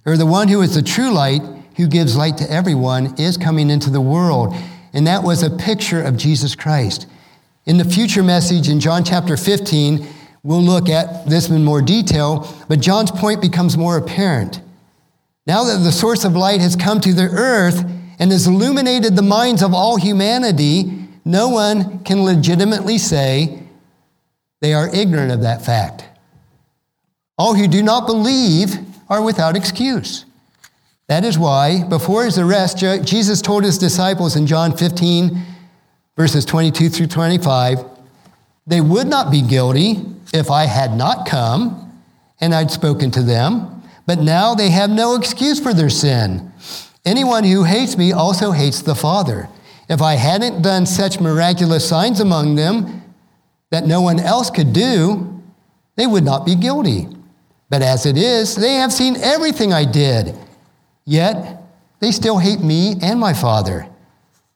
or 0.06 0.16
the 0.16 0.26
one 0.26 0.48
who 0.48 0.62
is 0.62 0.74
the 0.74 0.82
true 0.82 1.12
light, 1.12 1.42
who 1.78 1.88
gives 1.88 2.18
light 2.18 2.38
to 2.38 2.52
everyone, 2.52 3.16
is 3.18 3.38
coming 3.38 3.70
into 3.70 3.90
the 3.90 4.02
world. 4.02 4.54
And 4.94 5.08
that 5.08 5.24
was 5.24 5.42
a 5.42 5.50
picture 5.50 6.02
of 6.02 6.18
Jesus 6.18 6.56
Christ. 6.56 7.08
In 7.66 7.78
the 7.78 7.86
future 7.86 8.24
message 8.24 8.68
in 8.68 8.80
John 8.80 9.04
chapter 9.04 9.38
15, 9.38 10.08
We'll 10.48 10.62
look 10.62 10.88
at 10.88 11.26
this 11.26 11.50
in 11.50 11.66
more 11.66 11.82
detail, 11.82 12.48
but 12.70 12.80
John's 12.80 13.12
point 13.12 13.42
becomes 13.42 13.76
more 13.76 13.98
apparent. 13.98 14.62
Now 15.46 15.66
that 15.66 15.80
the 15.84 15.92
source 15.92 16.24
of 16.24 16.38
light 16.38 16.62
has 16.62 16.78
come 16.78 17.02
to 17.02 17.14
the 17.14 17.24
earth 17.24 17.84
and 18.18 18.32
has 18.32 18.48
illuminated 18.48 19.18
the 19.18 19.22
minds 19.22 19.62
of 19.62 19.74
all 19.74 19.98
humanity, 19.98 21.06
no 21.26 21.50
one 21.50 22.00
can 22.06 22.24
legitimately 22.24 22.98
say 22.98 23.62
they 24.62 24.74
are 24.74 24.88
ignorant 24.96 25.34
of 25.34 25.42
that 25.42 25.66
fact. 25.66 26.06
All 27.38 27.54
who 27.54 27.68
do 27.68 27.84
not 27.84 28.08
believe 28.08 28.78
are 29.10 29.22
without 29.22 29.58
excuse. 29.58 30.24
That 31.08 31.24
is 31.24 31.40
why, 31.40 31.84
before 31.84 32.26
his 32.26 32.38
arrest, 32.38 32.78
Jesus 32.78 33.42
told 33.42 33.64
his 33.64 33.78
disciples 33.78 34.36
in 34.36 34.46
John 34.46 34.76
15, 34.76 35.42
verses 36.18 36.44
22 36.44 36.90
through 36.90 37.08
25, 37.08 37.86
they 38.66 38.82
would 38.82 39.08
not 39.08 39.32
be 39.32 39.42
guilty 39.42 40.02
if 40.34 40.52
I 40.52 40.66
had 40.66 40.94
not 40.98 41.26
come 41.26 42.04
and 42.42 42.54
I'd 42.54 42.72
spoken 42.72 43.10
to 43.12 43.24
them, 43.24 43.82
but 44.06 44.20
now 44.20 44.54
they 44.54 44.70
have 44.70 44.90
no 44.90 45.16
excuse 45.16 45.60
for 45.60 45.74
their 45.74 45.90
sin. 45.90 46.52
Anyone 47.06 47.46
who 47.46 47.64
hates 47.64 47.98
me 47.98 48.12
also 48.12 48.52
hates 48.52 48.82
the 48.82 48.96
Father. 48.96 49.48
If 49.90 50.02
I 50.02 50.16
hadn't 50.16 50.62
done 50.62 50.86
such 50.86 51.22
miraculous 51.22 51.88
signs 51.88 52.20
among 52.20 52.56
them 52.56 53.04
that 53.72 53.88
no 53.88 54.02
one 54.02 54.20
else 54.20 54.50
could 54.50 54.74
do, 54.74 55.42
they 55.96 56.06
would 56.06 56.26
not 56.26 56.46
be 56.46 56.56
guilty. 56.56 57.08
But 57.70 57.82
as 57.82 58.06
it 58.06 58.18
is, 58.18 58.56
they 58.56 58.74
have 58.74 58.92
seen 58.92 59.16
everything 59.18 59.72
I 59.72 59.86
did. 59.86 60.36
Yet 61.08 61.64
they 62.02 62.12
still 62.12 62.38
hate 62.38 62.60
me 62.60 62.96
and 63.02 63.18
my 63.18 63.34
Father. 63.34 63.88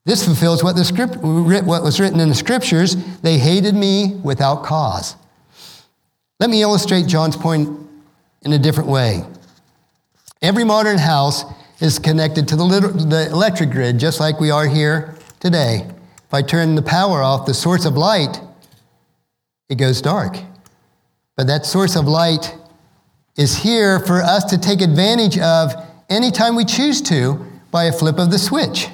This 0.05 0.25
fulfills 0.25 0.63
what, 0.63 0.75
the 0.75 0.83
script, 0.83 1.15
what 1.15 1.81
was 1.81 1.99
written 1.99 2.19
in 2.19 2.27
the 2.27 2.35
scriptures. 2.35 2.95
They 3.21 3.37
hated 3.37 3.73
me 3.73 4.19
without 4.21 4.63
cause. 4.63 5.15
Let 6.41 6.49
me 6.49 6.61
illustrate 6.61 7.07
John's 7.07 7.37
point 7.37 7.69
in 8.41 8.51
a 8.51 8.59
different 8.59 8.89
way. 8.89 9.23
Every 10.41 10.65
modern 10.65 10.97
house 10.97 11.45
is 11.79 11.99
connected 11.99 12.49
to 12.49 12.57
the, 12.57 12.65
the 13.09 13.29
electric 13.31 13.69
grid, 13.69 13.97
just 13.97 14.19
like 14.19 14.41
we 14.41 14.51
are 14.51 14.67
here 14.67 15.15
today. 15.39 15.87
If 15.87 16.33
I 16.33 16.41
turn 16.41 16.75
the 16.75 16.81
power 16.81 17.21
off, 17.21 17.45
the 17.45 17.53
source 17.53 17.85
of 17.85 17.95
light, 17.95 18.41
it 19.69 19.75
goes 19.75 20.01
dark. 20.01 20.37
But 21.37 21.47
that 21.47 21.65
source 21.65 21.95
of 21.95 22.07
light 22.07 22.55
is 23.37 23.55
here 23.55 23.99
for 23.99 24.21
us 24.21 24.43
to 24.45 24.57
take 24.57 24.81
advantage 24.81 25.37
of 25.37 25.73
anytime 26.11 26.55
we 26.55 26.65
choose 26.65 27.01
to 27.03 27.45
by 27.71 27.85
a 27.85 27.91
flip 27.91 28.19
of 28.19 28.29
the 28.29 28.37
switch. 28.37 28.87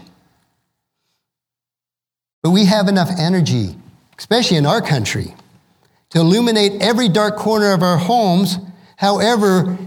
But 2.43 2.51
we 2.51 2.65
have 2.65 2.87
enough 2.87 3.09
energy, 3.19 3.75
especially 4.17 4.57
in 4.57 4.65
our 4.65 4.81
country, 4.81 5.33
to 6.11 6.19
illuminate 6.19 6.81
every 6.81 7.09
dark 7.09 7.35
corner 7.35 7.73
of 7.73 7.81
our 7.81 7.97
homes. 7.97 8.57
However, 8.95 9.77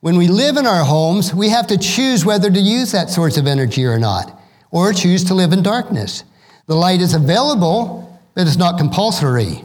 when 0.00 0.16
we 0.16 0.28
live 0.28 0.56
in 0.56 0.66
our 0.66 0.84
homes, 0.84 1.32
we 1.32 1.48
have 1.48 1.66
to 1.68 1.78
choose 1.78 2.26
whether 2.26 2.50
to 2.50 2.60
use 2.60 2.92
that 2.92 3.08
source 3.08 3.36
of 3.36 3.46
energy 3.46 3.84
or 3.84 3.98
not, 3.98 4.38
or 4.70 4.92
choose 4.92 5.24
to 5.24 5.34
live 5.34 5.52
in 5.52 5.62
darkness. 5.62 6.24
The 6.66 6.74
light 6.74 7.00
is 7.00 7.14
available, 7.14 8.20
but 8.34 8.46
it's 8.46 8.56
not 8.56 8.78
compulsory. 8.78 9.64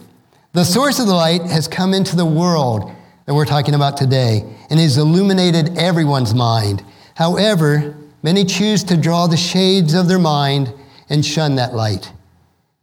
The 0.54 0.64
source 0.64 1.00
of 1.00 1.08
the 1.08 1.14
light 1.14 1.42
has 1.42 1.68
come 1.68 1.94
into 1.94 2.16
the 2.16 2.26
world 2.26 2.92
that 3.26 3.34
we're 3.34 3.46
talking 3.46 3.74
about 3.74 3.98
today 3.98 4.44
and 4.70 4.80
has 4.80 4.98
illuminated 4.98 5.78
everyone's 5.78 6.34
mind. 6.34 6.84
However, 7.16 7.96
many 8.22 8.46
choose 8.46 8.84
to 8.86 8.98
draw 8.98 9.28
the 9.28 9.38
shades 9.38 9.94
of 9.94 10.08
their 10.08 10.20
mind 10.20 10.72
and 11.10 11.26
shun 11.26 11.56
that 11.56 11.74
light. 11.74 12.12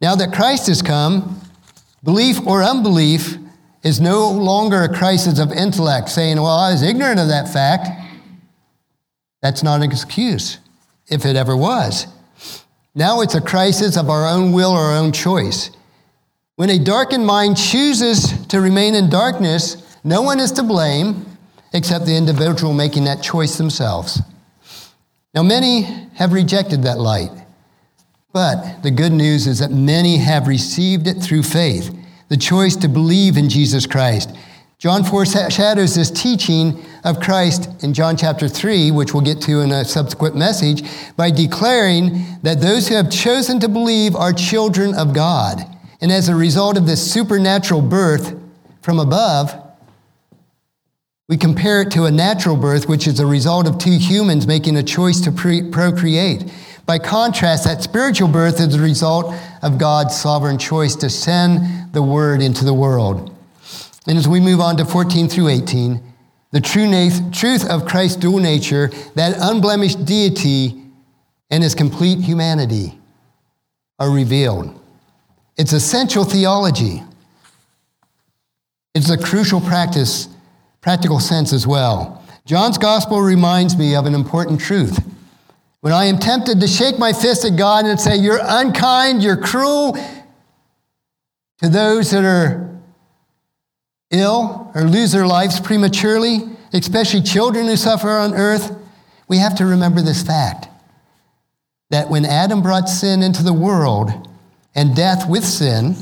Now 0.01 0.15
that 0.15 0.33
Christ 0.33 0.67
has 0.67 0.81
come, 0.81 1.39
belief 2.03 2.45
or 2.45 2.63
unbelief 2.63 3.37
is 3.83 4.01
no 4.01 4.29
longer 4.29 4.81
a 4.81 4.93
crisis 4.93 5.39
of 5.39 5.51
intellect, 5.51 6.09
saying, 6.09 6.37
Well, 6.37 6.47
I 6.47 6.71
was 6.71 6.81
ignorant 6.81 7.19
of 7.19 7.27
that 7.27 7.47
fact. 7.47 7.87
That's 9.41 9.61
not 9.61 9.81
an 9.81 9.91
excuse, 9.91 10.59
if 11.07 11.25
it 11.25 11.35
ever 11.35 11.55
was. 11.55 12.07
Now 12.95 13.21
it's 13.21 13.35
a 13.35 13.41
crisis 13.41 13.97
of 13.97 14.09
our 14.09 14.27
own 14.27 14.51
will 14.51 14.71
or 14.71 14.79
our 14.79 14.97
own 14.97 15.11
choice. 15.11 15.69
When 16.55 16.69
a 16.69 16.79
darkened 16.79 17.25
mind 17.25 17.57
chooses 17.57 18.45
to 18.47 18.61
remain 18.61 18.95
in 18.95 19.09
darkness, 19.09 19.97
no 20.03 20.21
one 20.21 20.39
is 20.39 20.51
to 20.53 20.63
blame 20.63 21.25
except 21.73 22.05
the 22.05 22.15
individual 22.15 22.73
making 22.73 23.05
that 23.05 23.21
choice 23.23 23.57
themselves. 23.57 24.21
Now, 25.33 25.43
many 25.43 25.81
have 26.13 26.31
rejected 26.31 26.83
that 26.83 26.99
light. 26.99 27.31
But 28.31 28.81
the 28.81 28.91
good 28.91 29.11
news 29.11 29.45
is 29.45 29.59
that 29.59 29.71
many 29.71 30.17
have 30.17 30.47
received 30.47 31.07
it 31.07 31.21
through 31.21 31.43
faith, 31.43 31.95
the 32.29 32.37
choice 32.37 32.75
to 32.77 32.87
believe 32.87 33.37
in 33.37 33.49
Jesus 33.49 33.85
Christ. 33.85 34.35
John 34.79 35.03
foreshadows 35.03 35.95
this 35.95 36.11
teaching 36.11 36.83
of 37.03 37.19
Christ 37.19 37.69
in 37.83 37.93
John 37.93 38.17
chapter 38.17 38.49
3, 38.49 38.91
which 38.91 39.13
we'll 39.13 39.23
get 39.23 39.39
to 39.41 39.61
in 39.61 39.71
a 39.71 39.85
subsequent 39.85 40.35
message, 40.35 40.83
by 41.15 41.31
declaring 41.31 42.25
that 42.41 42.59
those 42.59 42.87
who 42.87 42.95
have 42.95 43.09
chosen 43.09 43.59
to 43.61 43.69
believe 43.69 44.15
are 44.15 44.33
children 44.33 44.93
of 44.95 45.13
God. 45.13 45.61
And 46.01 46.11
as 46.11 46.27
a 46.27 46.35
result 46.35 46.75
of 46.75 46.85
this 46.85 47.13
supernatural 47.13 47.81
birth 47.81 48.35
from 48.81 48.99
above, 48.99 49.62
we 51.33 51.37
compare 51.37 51.81
it 51.81 51.89
to 51.89 52.05
a 52.05 52.11
natural 52.11 52.55
birth, 52.55 52.87
which 52.87 53.07
is 53.07 53.19
a 53.19 53.25
result 53.25 53.67
of 53.67 53.79
two 53.79 53.97
humans 53.97 54.45
making 54.45 54.77
a 54.77 54.83
choice 54.83 55.19
to 55.19 55.31
pre- 55.31 55.67
procreate. 55.67 56.45
By 56.85 56.99
contrast, 56.99 57.63
that 57.63 57.81
spiritual 57.81 58.27
birth 58.27 58.59
is 58.59 58.71
the 58.71 58.79
result 58.79 59.33
of 59.63 59.79
God's 59.79 60.15
sovereign 60.15 60.59
choice 60.59 60.95
to 60.97 61.09
send 61.09 61.91
the 61.91 62.03
word 62.03 62.39
into 62.43 62.63
the 62.63 62.73
world. 62.75 63.35
And 64.05 64.15
as 64.15 64.27
we 64.27 64.39
move 64.39 64.59
on 64.59 64.77
to 64.77 64.85
14 64.85 65.27
through 65.27 65.47
18, 65.47 66.03
the 66.51 66.61
true 66.61 66.85
na- 66.85 67.31
truth 67.31 67.67
of 67.67 67.87
Christ's 67.87 68.17
dual 68.17 68.37
nature, 68.37 68.91
that 69.15 69.35
unblemished 69.39 70.05
deity 70.05 70.83
and 71.49 71.63
his 71.63 71.73
complete 71.73 72.19
humanity, 72.19 72.95
are 73.97 74.11
revealed. 74.11 74.79
It's 75.57 75.73
essential 75.73 76.25
theology. 76.25 77.01
It's 78.93 79.09
a 79.09 79.17
crucial 79.17 79.61
practice, 79.61 80.27
practical 80.83 81.19
sense 81.19 81.51
as 81.53 81.65
well. 81.65 82.23
John's 82.45 82.77
gospel 82.77 83.21
reminds 83.21 83.75
me 83.75 83.95
of 83.95 84.05
an 84.05 84.13
important 84.13 84.59
truth. 84.59 84.99
When 85.79 85.93
I 85.93 86.05
am 86.05 86.19
tempted 86.19 86.59
to 86.59 86.67
shake 86.67 86.99
my 86.99 87.13
fist 87.13 87.45
at 87.45 87.57
God 87.57 87.85
and 87.85 87.99
say, 87.99 88.17
You're 88.17 88.39
unkind, 88.41 89.23
you're 89.23 89.37
cruel 89.37 89.97
to 91.59 91.69
those 91.69 92.11
that 92.11 92.25
are 92.25 92.69
ill 94.11 94.71
or 94.75 94.83
lose 94.83 95.13
their 95.13 95.25
lives 95.25 95.59
prematurely, 95.59 96.41
especially 96.73 97.21
children 97.21 97.65
who 97.65 97.77
suffer 97.77 98.09
on 98.09 98.33
earth, 98.33 98.75
we 99.27 99.37
have 99.37 99.55
to 99.55 99.65
remember 99.65 100.01
this 100.01 100.21
fact 100.21 100.67
that 101.89 102.09
when 102.09 102.25
Adam 102.25 102.61
brought 102.61 102.89
sin 102.89 103.23
into 103.23 103.43
the 103.43 103.53
world 103.53 104.09
and 104.75 104.95
death 104.95 105.29
with 105.29 105.45
sin, 105.45 105.95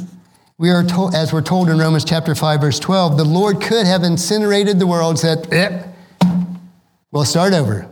we 0.61 0.69
are 0.69 0.83
told, 0.83 1.15
as 1.15 1.33
we're 1.33 1.41
told 1.41 1.71
in 1.71 1.79
Romans 1.79 2.05
chapter 2.05 2.35
5, 2.35 2.61
verse 2.61 2.77
12, 2.77 3.17
the 3.17 3.23
Lord 3.23 3.59
could 3.59 3.87
have 3.87 4.03
incinerated 4.03 4.77
the 4.77 4.85
world 4.85 5.17
said, 5.17 5.51
eh, 5.51 5.87
we'll 7.11 7.25
start 7.25 7.53
over. 7.53 7.89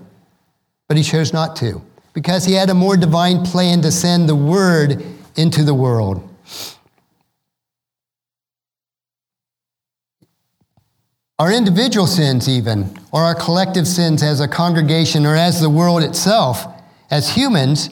But 0.88 0.96
he 0.96 1.02
chose 1.02 1.34
not 1.34 1.56
to 1.58 1.82
because 2.14 2.46
he 2.46 2.54
had 2.54 2.70
a 2.70 2.76
more 2.76 2.96
divine 2.96 3.44
plan 3.44 3.82
to 3.82 3.92
send 3.92 4.30
the 4.30 4.36
word 4.36 5.04
into 5.36 5.64
the 5.64 5.74
world. 5.74 6.22
Our 11.40 11.52
individual 11.52 12.06
sins, 12.06 12.48
even, 12.48 12.96
or 13.12 13.24
our 13.24 13.34
collective 13.34 13.88
sins 13.88 14.22
as 14.22 14.42
a 14.42 14.48
congregation 14.48 15.26
or 15.26 15.36
as 15.36 15.60
the 15.60 15.72
world 15.72 16.04
itself, 16.04 16.68
as 17.10 17.36
humans, 17.36 17.90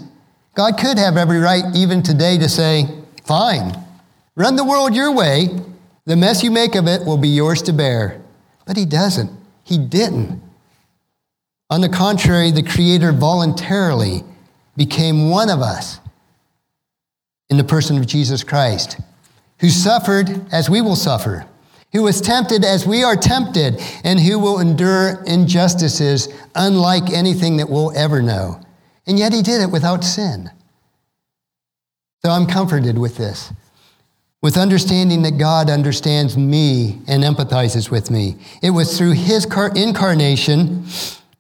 God 0.54 0.78
could 0.78 1.00
have 1.00 1.18
every 1.18 1.40
right, 1.40 1.64
even 1.74 2.04
today, 2.04 2.38
to 2.38 2.48
say, 2.48 2.86
Fine, 3.26 3.87
run 4.38 4.56
the 4.56 4.64
world 4.64 4.96
your 4.96 5.14
way. 5.14 5.50
The 6.06 6.16
mess 6.16 6.42
you 6.42 6.52
make 6.52 6.76
of 6.76 6.88
it 6.88 7.06
will 7.06 7.18
be 7.18 7.28
yours 7.28 7.62
to 7.64 7.74
bear. 7.74 8.22
But 8.66 8.78
He 8.78 8.86
doesn't. 8.86 9.30
He 9.66 9.78
didn't. 9.78 10.42
On 11.70 11.82
the 11.82 11.90
contrary, 11.90 12.52
the 12.52 12.64
Creator 12.64 13.12
voluntarily 13.12 14.24
became 14.78 15.30
one 15.30 15.50
of 15.50 15.60
us 15.60 16.00
in 17.50 17.58
the 17.58 17.64
person 17.64 17.98
of 17.98 18.08
Jesus 18.08 18.44
Christ, 18.44 19.00
who 19.60 19.70
suffered 19.70 20.46
as 20.54 20.70
we 20.70 20.82
will 20.82 20.96
suffer, 20.96 21.46
who 21.92 22.04
was 22.04 22.22
tempted 22.22 22.64
as 22.64 22.86
we 22.86 23.04
are 23.04 23.16
tempted, 23.16 23.82
and 24.04 24.20
who 24.20 24.38
will 24.38 24.60
endure 24.60 25.24
injustices 25.26 26.30
unlike 26.56 27.12
anything 27.12 27.58
that 27.58 27.70
we'll 27.70 27.96
ever 27.98 28.22
know. 28.22 28.62
And 29.08 29.18
yet 29.18 29.34
he 29.34 29.42
did 29.42 29.62
it 29.62 29.72
without 29.72 30.04
sin. 30.04 30.52
So 32.24 32.30
I'm 32.30 32.46
comforted 32.46 32.98
with 32.98 33.18
this, 33.18 33.52
with 34.42 34.58
understanding 34.58 35.24
that 35.24 35.38
God 35.38 35.70
understands 35.70 36.38
me 36.38 37.02
and 37.08 37.24
empathizes 37.24 37.90
with 37.90 38.12
me. 38.12 38.38
It 38.62 38.70
was 38.72 38.98
through 38.98 39.12
his 39.12 39.46
incarnation 39.76 40.86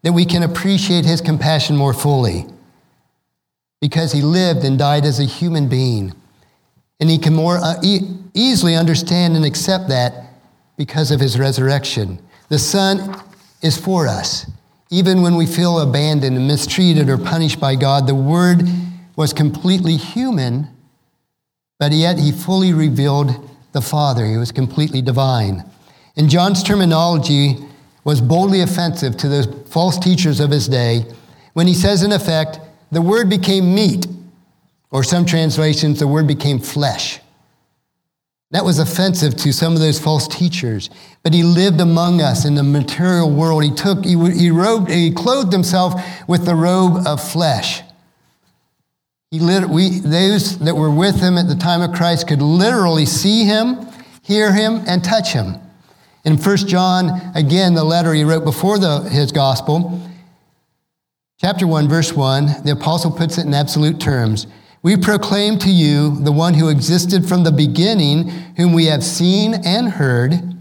that 0.01 0.13
we 0.13 0.25
can 0.25 0.43
appreciate 0.43 1.05
his 1.05 1.21
compassion 1.21 1.75
more 1.75 1.93
fully 1.93 2.45
because 3.81 4.11
he 4.11 4.21
lived 4.21 4.63
and 4.63 4.77
died 4.77 5.05
as 5.05 5.19
a 5.19 5.25
human 5.25 5.69
being. 5.69 6.13
And 6.99 7.09
he 7.09 7.19
can 7.19 7.35
more 7.35 7.57
uh, 7.57 7.75
e- 7.83 8.09
easily 8.33 8.75
understand 8.75 9.35
and 9.35 9.45
accept 9.45 9.89
that 9.89 10.33
because 10.77 11.11
of 11.11 11.19
his 11.19 11.37
resurrection. 11.37 12.19
The 12.49 12.57
Son 12.57 13.21
is 13.61 13.77
for 13.77 14.07
us. 14.07 14.49
Even 14.89 15.21
when 15.21 15.35
we 15.35 15.45
feel 15.45 15.79
abandoned 15.79 16.37
and 16.37 16.47
mistreated 16.47 17.09
or 17.09 17.17
punished 17.17 17.59
by 17.59 17.75
God, 17.75 18.07
the 18.07 18.15
Word 18.15 18.63
was 19.15 19.33
completely 19.33 19.97
human, 19.97 20.69
but 21.79 21.91
yet 21.91 22.17
he 22.17 22.31
fully 22.31 22.73
revealed 22.73 23.49
the 23.71 23.81
Father. 23.81 24.25
He 24.25 24.37
was 24.37 24.51
completely 24.51 25.01
divine. 25.01 25.63
And 26.15 26.29
John's 26.29 26.63
terminology, 26.63 27.57
was 28.07 28.21
boldly 28.21 28.61
offensive 28.61 29.17
to 29.17 29.27
those 29.27 29.47
false 29.69 29.99
teachers 29.99 30.39
of 30.39 30.49
his 30.49 30.69
day 30.69 31.05
when 31.51 31.67
he 31.67 31.73
says, 31.73 32.03
in 32.03 32.13
effect, 32.13 32.57
the 32.89 33.01
word 33.01 33.29
became 33.29 33.75
meat, 33.75 34.07
or 34.91 35.03
some 35.03 35.25
translations, 35.25 35.99
the 35.99 36.07
word 36.07 36.25
became 36.25 36.57
flesh. 36.57 37.19
That 38.51 38.63
was 38.63 38.79
offensive 38.79 39.35
to 39.35 39.51
some 39.51 39.73
of 39.73 39.81
those 39.81 39.99
false 39.99 40.25
teachers. 40.25 40.89
But 41.21 41.33
he 41.33 41.43
lived 41.43 41.81
among 41.81 42.21
us 42.21 42.45
in 42.45 42.55
the 42.55 42.63
material 42.63 43.29
world. 43.29 43.61
He 43.65 43.71
took, 43.71 44.05
he, 44.05 44.11
he, 44.31 44.51
robed, 44.51 44.89
he 44.89 45.11
clothed 45.11 45.51
himself 45.51 46.01
with 46.29 46.45
the 46.45 46.55
robe 46.55 47.05
of 47.05 47.21
flesh. 47.21 47.81
He 49.31 49.39
lit, 49.39 49.67
we, 49.67 49.99
those 49.99 50.57
that 50.59 50.75
were 50.75 50.89
with 50.89 51.19
him 51.19 51.37
at 51.37 51.49
the 51.49 51.55
time 51.55 51.81
of 51.81 51.93
Christ 51.93 52.29
could 52.29 52.41
literally 52.41 53.05
see 53.05 53.43
him, 53.43 53.85
hear 54.21 54.53
him, 54.53 54.81
and 54.87 55.03
touch 55.03 55.33
him. 55.33 55.55
In 56.23 56.37
1 56.37 56.57
John, 56.57 57.09
again, 57.35 57.73
the 57.73 57.83
letter 57.83 58.13
he 58.13 58.23
wrote 58.23 58.45
before 58.45 58.79
the, 58.79 59.01
his 59.01 59.33
gospel, 59.33 60.01
chapter 61.41 61.67
1, 61.67 61.89
verse 61.89 62.13
1, 62.13 62.63
the 62.63 62.71
apostle 62.71 63.11
puts 63.11 63.37
it 63.37 63.45
in 63.45 63.53
absolute 63.53 63.99
terms. 63.99 64.47
We 64.81 64.95
proclaim 64.95 65.59
to 65.59 65.69
you 65.69 66.15
the 66.23 66.31
one 66.31 66.53
who 66.53 66.69
existed 66.69 67.27
from 67.27 67.43
the 67.43 67.51
beginning, 67.51 68.29
whom 68.55 68.71
we 68.71 68.85
have 68.85 69.03
seen 69.03 69.55
and 69.65 69.89
heard. 69.89 70.55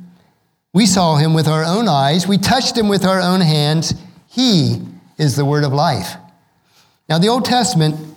We 0.72 0.86
saw 0.86 1.16
him 1.16 1.34
with 1.34 1.46
our 1.46 1.64
own 1.64 1.86
eyes, 1.86 2.26
we 2.26 2.36
touched 2.36 2.76
him 2.76 2.88
with 2.88 3.04
our 3.04 3.20
own 3.20 3.42
hands. 3.42 3.94
He 4.26 4.82
is 5.18 5.36
the 5.36 5.44
word 5.44 5.62
of 5.62 5.72
life. 5.72 6.16
Now, 7.08 7.18
the 7.18 7.28
Old 7.28 7.44
Testament, 7.44 8.15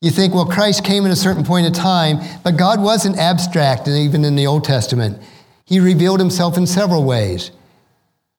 you 0.00 0.10
think, 0.10 0.34
well, 0.34 0.46
Christ 0.46 0.84
came 0.84 1.04
at 1.04 1.12
a 1.12 1.16
certain 1.16 1.44
point 1.44 1.66
of 1.66 1.74
time, 1.74 2.20
but 2.42 2.56
God 2.56 2.80
wasn't 2.80 3.18
abstract, 3.18 3.86
and 3.86 3.96
even 3.96 4.24
in 4.24 4.34
the 4.34 4.46
Old 4.46 4.64
Testament. 4.64 5.22
He 5.66 5.78
revealed 5.78 6.20
himself 6.20 6.56
in 6.56 6.66
several 6.66 7.04
ways 7.04 7.50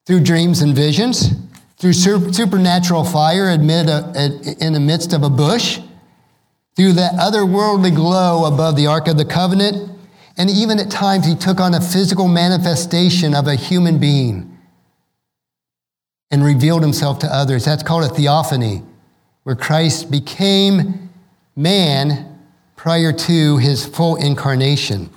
through 0.08 0.22
dreams 0.22 0.62
and 0.62 0.76
visions, 0.76 1.30
through 1.78 1.94
supernatural 1.94 3.04
fire 3.04 3.50
amid 3.50 3.90
uh, 3.90 4.12
in 4.60 4.74
the 4.74 4.80
midst 4.80 5.14
of 5.14 5.24
a 5.24 5.30
bush, 5.30 5.80
through 6.76 6.94
that 6.94 7.14
otherworldly 7.14 7.94
glow 7.94 8.46
above 8.46 8.76
the 8.76 8.88
Ark 8.88 9.08
of 9.08 9.18
the 9.18 9.26
Covenant, 9.26 9.90
and 10.38 10.50
even 10.50 10.80
at 10.80 10.90
times 10.90 11.28
he 11.28 11.36
took 11.36 11.60
on 11.60 11.76
a 11.76 11.82
physical 11.82 12.28
manifestation 12.28 13.36
of 13.36 13.48
a 13.48 13.56
human 13.56 14.00
being 14.00 14.58
and 16.32 16.44
revealed 16.44 16.82
himself 16.82 17.20
to 17.20 17.28
others. 17.28 17.66
That's 17.66 17.84
called 17.84 18.10
a 18.10 18.14
theophany, 18.14 18.82
where 19.44 19.56
Christ 19.56 20.10
became 20.10 21.11
man 21.56 22.40
prior 22.76 23.12
to 23.14 23.58
his 23.58 23.86
full 23.86 24.16
incarnation. 24.16 25.10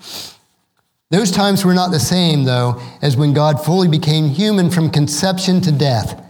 Those 1.10 1.30
times 1.30 1.64
were 1.64 1.74
not 1.74 1.92
the 1.92 2.00
same, 2.00 2.44
though, 2.44 2.82
as 3.00 3.16
when 3.16 3.34
God 3.34 3.64
fully 3.64 3.88
became 3.88 4.28
human 4.28 4.70
from 4.70 4.90
conception 4.90 5.60
to 5.60 5.72
death, 5.72 6.20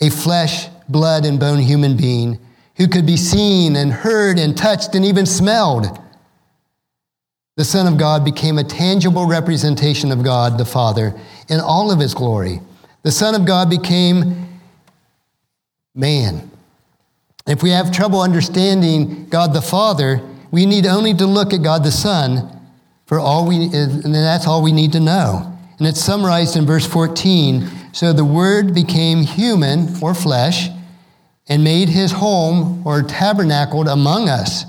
a 0.00 0.08
flesh, 0.08 0.68
blood, 0.88 1.24
and 1.24 1.40
bone 1.40 1.58
human 1.58 1.96
being 1.96 2.38
who 2.76 2.86
could 2.86 3.06
be 3.06 3.16
seen 3.16 3.76
and 3.76 3.92
heard 3.92 4.38
and 4.38 4.56
touched 4.56 4.94
and 4.94 5.04
even 5.04 5.26
smelled. 5.26 5.98
The 7.56 7.64
Son 7.64 7.86
of 7.86 7.98
God 7.98 8.24
became 8.24 8.56
a 8.56 8.64
tangible 8.64 9.26
representation 9.26 10.10
of 10.12 10.22
God 10.22 10.58
the 10.58 10.64
Father 10.64 11.14
in 11.48 11.60
all 11.60 11.90
of 11.90 11.98
his 11.98 12.14
glory. 12.14 12.60
The 13.02 13.12
Son 13.12 13.34
of 13.34 13.44
God 13.44 13.68
became 13.68 14.60
man. 15.94 16.51
If 17.46 17.62
we 17.62 17.70
have 17.70 17.90
trouble 17.90 18.20
understanding 18.20 19.28
God 19.28 19.52
the 19.52 19.62
Father, 19.62 20.20
we 20.50 20.66
need 20.66 20.86
only 20.86 21.14
to 21.14 21.26
look 21.26 21.52
at 21.52 21.62
God 21.62 21.82
the 21.82 21.90
Son 21.90 22.60
for 23.06 23.18
all 23.18 23.46
we, 23.48 23.56
and 23.72 24.14
that's 24.14 24.46
all 24.46 24.62
we 24.62 24.72
need 24.72 24.92
to 24.92 25.00
know. 25.00 25.48
And 25.78 25.86
it's 25.86 26.00
summarized 26.00 26.56
in 26.56 26.66
verse 26.66 26.86
14. 26.86 27.68
So 27.92 28.12
the 28.12 28.24
Word 28.24 28.74
became 28.74 29.22
human 29.22 30.00
or 30.00 30.14
flesh 30.14 30.68
and 31.48 31.64
made 31.64 31.88
his 31.88 32.12
home 32.12 32.86
or 32.86 33.02
tabernacled 33.02 33.88
among 33.88 34.28
us. 34.28 34.64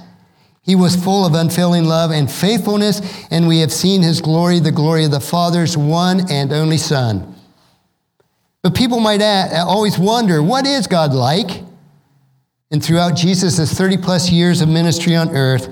He 0.63 0.75
was 0.75 0.95
full 0.95 1.25
of 1.25 1.33
unfailing 1.36 1.86
love 1.86 2.12
and 2.12 2.31
faithfulness, 2.31 3.01
and 3.29 3.47
we 3.47 3.59
have 3.59 3.71
seen 3.71 4.01
his 4.01 4.21
glory, 4.21 4.59
the 4.59 4.71
glory 4.71 5.05
of 5.05 5.12
the 5.12 5.19
Father's 5.19 5.77
one 5.77 6.31
and 6.31 6.51
only 6.51 6.77
Son. 6.77 7.36
But 8.62 8.73
people 8.73 8.99
might 8.99 9.21
always 9.53 9.99
wonder 9.99 10.41
what 10.41 10.65
is 10.65 10.88
God 10.88 11.13
like? 11.13 11.62
And 12.73 12.83
throughout 12.83 13.15
Jesus' 13.15 13.71
30 13.71 13.97
plus 13.97 14.29
years 14.29 14.59
of 14.59 14.67
ministry 14.67 15.15
on 15.15 15.29
earth, 15.29 15.69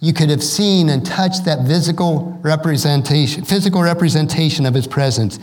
you 0.00 0.12
could 0.12 0.28
have 0.28 0.42
seen 0.42 0.90
and 0.90 1.06
touched 1.06 1.46
that 1.46 1.66
physical 1.66 2.38
representation, 2.42 3.44
physical 3.44 3.82
representation 3.82 4.66
of 4.66 4.74
his 4.74 4.86
presence. 4.86 5.38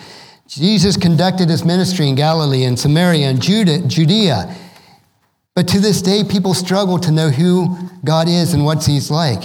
Jesus 0.48 0.98
conducted 0.98 1.50
his 1.50 1.66
ministry 1.66 2.08
in 2.08 2.14
Galilee 2.14 2.66
and 2.66 2.78
Samaria 2.78 3.28
and 3.28 3.42
Judea 3.42 4.56
but 5.60 5.68
to 5.68 5.80
this 5.82 6.02
day, 6.02 6.24
people 6.24 6.54
struggle 6.54 6.98
to 7.00 7.12
know 7.12 7.30
who 7.30 7.76
God 8.06 8.30
is 8.30 8.54
and 8.54 8.64
what 8.64 8.86
He's 8.86 9.12
like. 9.12 9.44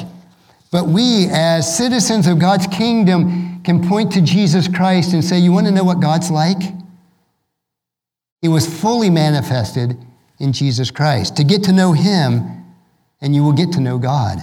But 0.70 0.86
we, 0.86 1.26
as 1.28 1.76
citizens 1.76 2.28
of 2.28 2.38
God's 2.38 2.68
kingdom, 2.68 3.60
can 3.64 3.88
point 3.88 4.12
to 4.12 4.20
Jesus 4.20 4.68
Christ 4.68 5.12
and 5.12 5.24
say, 5.24 5.40
You 5.40 5.50
want 5.50 5.66
to 5.66 5.72
know 5.72 5.82
what 5.82 5.98
God's 6.00 6.30
like? 6.30 6.62
He 8.42 8.46
was 8.48 8.64
fully 8.64 9.10
manifested 9.10 9.98
in 10.38 10.53
Jesus 10.53 10.90
Christ. 10.90 11.37
To 11.37 11.44
get 11.44 11.64
to 11.64 11.73
know 11.73 11.92
Him, 11.92 12.64
and 13.20 13.35
you 13.35 13.42
will 13.42 13.53
get 13.53 13.73
to 13.73 13.81
know 13.81 13.99
God. 13.99 14.38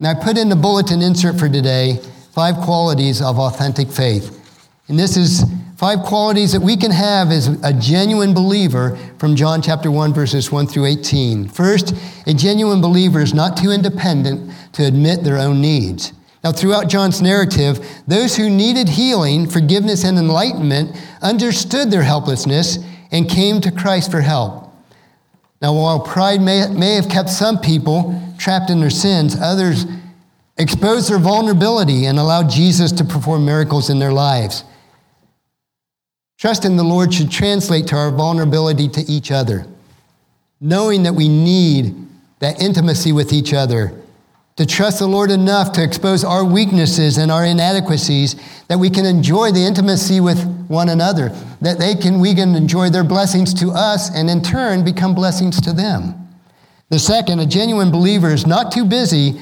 Now, 0.00 0.10
I 0.10 0.14
put 0.14 0.36
in 0.36 0.48
the 0.48 0.56
bulletin 0.56 1.02
insert 1.02 1.38
for 1.38 1.48
today 1.48 2.00
five 2.32 2.56
qualities 2.56 3.22
of 3.22 3.38
authentic 3.38 3.88
faith. 3.88 4.40
And 4.88 4.98
this 4.98 5.16
is 5.16 5.44
Five 5.76 6.02
qualities 6.02 6.52
that 6.52 6.62
we 6.62 6.76
can 6.76 6.92
have 6.92 7.32
as 7.32 7.48
a 7.64 7.72
genuine 7.72 8.32
believer 8.32 8.96
from 9.18 9.34
John 9.34 9.60
chapter 9.60 9.90
1, 9.90 10.14
verses 10.14 10.52
1 10.52 10.68
through 10.68 10.86
18. 10.86 11.48
First, 11.48 11.94
a 12.26 12.32
genuine 12.32 12.80
believer 12.80 13.20
is 13.20 13.34
not 13.34 13.56
too 13.56 13.72
independent 13.72 14.52
to 14.74 14.86
admit 14.86 15.24
their 15.24 15.36
own 15.36 15.60
needs. 15.60 16.12
Now, 16.44 16.52
throughout 16.52 16.88
John's 16.88 17.20
narrative, 17.20 17.84
those 18.06 18.36
who 18.36 18.48
needed 18.48 18.88
healing, 18.88 19.48
forgiveness, 19.48 20.04
and 20.04 20.16
enlightenment 20.16 20.96
understood 21.20 21.90
their 21.90 22.02
helplessness 22.02 22.78
and 23.10 23.28
came 23.28 23.60
to 23.60 23.72
Christ 23.72 24.12
for 24.12 24.20
help. 24.20 24.63
Now, 25.62 25.74
while 25.74 26.00
pride 26.00 26.40
may, 26.40 26.68
may 26.68 26.94
have 26.94 27.08
kept 27.08 27.30
some 27.30 27.58
people 27.58 28.20
trapped 28.38 28.70
in 28.70 28.80
their 28.80 28.90
sins, 28.90 29.36
others 29.40 29.86
exposed 30.56 31.10
their 31.10 31.18
vulnerability 31.18 32.06
and 32.06 32.18
allowed 32.18 32.50
Jesus 32.50 32.92
to 32.92 33.04
perform 33.04 33.44
miracles 33.44 33.90
in 33.90 33.98
their 33.98 34.12
lives. 34.12 34.64
Trust 36.38 36.64
in 36.64 36.76
the 36.76 36.84
Lord 36.84 37.14
should 37.14 37.30
translate 37.30 37.86
to 37.88 37.96
our 37.96 38.10
vulnerability 38.10 38.88
to 38.88 39.00
each 39.02 39.30
other, 39.30 39.66
knowing 40.60 41.04
that 41.04 41.14
we 41.14 41.28
need 41.28 41.94
that 42.40 42.60
intimacy 42.60 43.12
with 43.12 43.32
each 43.32 43.54
other. 43.54 43.98
To 44.56 44.66
trust 44.66 45.00
the 45.00 45.08
Lord 45.08 45.32
enough 45.32 45.72
to 45.72 45.82
expose 45.82 46.22
our 46.22 46.44
weaknesses 46.44 47.18
and 47.18 47.32
our 47.32 47.44
inadequacies 47.44 48.36
that 48.68 48.78
we 48.78 48.88
can 48.88 49.04
enjoy 49.04 49.50
the 49.50 49.64
intimacy 49.64 50.20
with 50.20 50.44
one 50.68 50.88
another, 50.88 51.30
that 51.60 51.80
they 51.80 51.96
can, 51.96 52.20
we 52.20 52.34
can 52.34 52.54
enjoy 52.54 52.88
their 52.88 53.02
blessings 53.02 53.52
to 53.54 53.70
us 53.70 54.14
and 54.14 54.30
in 54.30 54.42
turn 54.42 54.84
become 54.84 55.12
blessings 55.12 55.60
to 55.62 55.72
them. 55.72 56.14
The 56.90 57.00
second, 57.00 57.40
a 57.40 57.46
genuine 57.46 57.90
believer 57.90 58.30
is 58.30 58.46
not 58.46 58.70
too 58.70 58.84
busy 58.84 59.40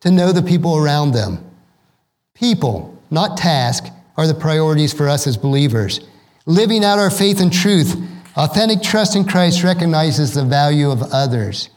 to 0.00 0.10
know 0.10 0.30
the 0.30 0.42
people 0.42 0.76
around 0.76 1.12
them. 1.12 1.42
People, 2.34 3.00
not 3.10 3.38
task, 3.38 3.86
are 4.18 4.26
the 4.26 4.34
priorities 4.34 4.92
for 4.92 5.08
us 5.08 5.26
as 5.26 5.38
believers. 5.38 6.00
Living 6.44 6.84
out 6.84 6.98
our 6.98 7.10
faith 7.10 7.40
and 7.40 7.50
truth, 7.50 7.96
authentic 8.36 8.82
trust 8.82 9.16
in 9.16 9.24
Christ 9.24 9.64
recognizes 9.64 10.34
the 10.34 10.44
value 10.44 10.90
of 10.90 11.02
others. 11.14 11.70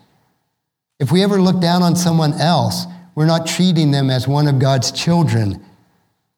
If 1.00 1.12
we 1.12 1.24
ever 1.24 1.40
look 1.40 1.62
down 1.62 1.84
on 1.84 1.96
someone 1.96 2.34
else, 2.34 2.86
we're 3.14 3.28
not 3.28 3.46
treating 3.46 3.92
them 3.92 4.10
as 4.10 4.28
one 4.28 4.48
of 4.48 4.60
God's 4.60 4.92
children. 4.92 5.64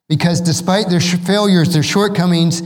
Because 0.10 0.42
despite 0.42 0.90
their 0.90 1.00
failures, 1.00 1.74
their 1.74 1.84
shortcomings, 1.84 2.62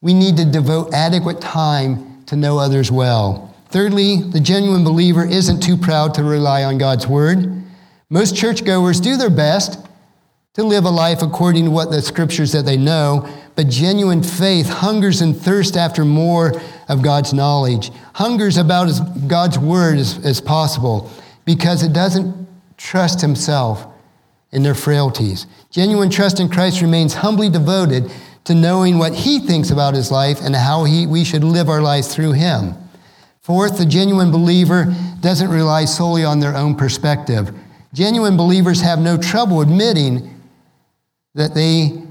we 0.00 0.14
need 0.14 0.36
to 0.38 0.44
devote 0.44 0.94
adequate 0.94 1.40
time 1.40 2.24
to 2.26 2.36
know 2.36 2.58
others 2.58 2.90
well. 2.90 3.54
Thirdly, 3.68 4.22
the 4.22 4.40
genuine 4.40 4.84
believer 4.84 5.26
isn't 5.26 5.62
too 5.62 5.76
proud 5.76 6.14
to 6.14 6.24
rely 6.24 6.64
on 6.64 6.78
God's 6.78 7.06
word. 7.06 7.62
Most 8.08 8.36
churchgoers 8.36 9.00
do 9.00 9.16
their 9.16 9.30
best 9.30 9.84
to 10.54 10.62
live 10.62 10.84
a 10.84 10.90
life 10.90 11.20
according 11.20 11.64
to 11.64 11.70
what 11.70 11.90
the 11.90 12.00
scriptures 12.00 12.52
that 12.52 12.64
they 12.64 12.76
know, 12.76 13.28
but 13.56 13.68
genuine 13.68 14.22
faith 14.22 14.68
hungers 14.68 15.20
and 15.20 15.36
thirsts 15.36 15.76
after 15.76 16.04
more 16.04 16.58
of 16.88 17.02
God's 17.02 17.32
knowledge, 17.32 17.90
hungers 18.14 18.56
about 18.56 18.88
as 18.88 19.00
God's 19.00 19.58
word 19.58 19.98
as, 19.98 20.24
as 20.24 20.40
possible 20.40 21.10
because 21.44 21.82
it 21.82 21.92
doesn't 21.92 22.46
trust 22.76 23.20
himself 23.20 23.86
in 24.52 24.62
their 24.62 24.74
frailties. 24.74 25.46
Genuine 25.70 26.10
trust 26.10 26.40
in 26.40 26.48
Christ 26.48 26.80
remains 26.80 27.14
humbly 27.14 27.48
devoted 27.48 28.10
to 28.44 28.54
knowing 28.54 28.98
what 28.98 29.14
he 29.14 29.40
thinks 29.40 29.70
about 29.70 29.94
his 29.94 30.10
life 30.10 30.40
and 30.40 30.54
how 30.54 30.84
he, 30.84 31.06
we 31.06 31.24
should 31.24 31.42
live 31.42 31.68
our 31.68 31.82
lives 31.82 32.14
through 32.14 32.32
him. 32.32 32.74
Fourth, 33.42 33.78
the 33.78 33.86
genuine 33.86 34.30
believer 34.30 34.94
doesn't 35.20 35.50
rely 35.50 35.84
solely 35.84 36.24
on 36.24 36.40
their 36.40 36.56
own 36.56 36.74
perspective. 36.74 37.52
Genuine 37.92 38.36
believers 38.36 38.80
have 38.80 38.98
no 38.98 39.16
trouble 39.16 39.60
admitting 39.60 40.40
that 41.34 41.54
they 41.54 42.02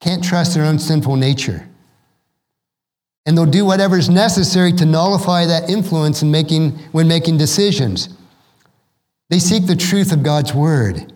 can't 0.00 0.22
trust 0.22 0.54
their 0.54 0.64
own 0.64 0.78
sinful 0.78 1.16
nature. 1.16 1.68
And 3.26 3.36
they'll 3.36 3.44
do 3.44 3.66
whatever 3.66 3.98
is 3.98 4.08
necessary 4.08 4.72
to 4.74 4.86
nullify 4.86 5.46
that 5.46 5.68
influence 5.68 6.22
in 6.22 6.30
making, 6.30 6.70
when 6.92 7.08
making 7.08 7.38
decisions. 7.38 8.08
They 9.28 9.40
seek 9.40 9.66
the 9.66 9.76
truth 9.76 10.12
of 10.12 10.22
God's 10.22 10.54
word. 10.54 11.12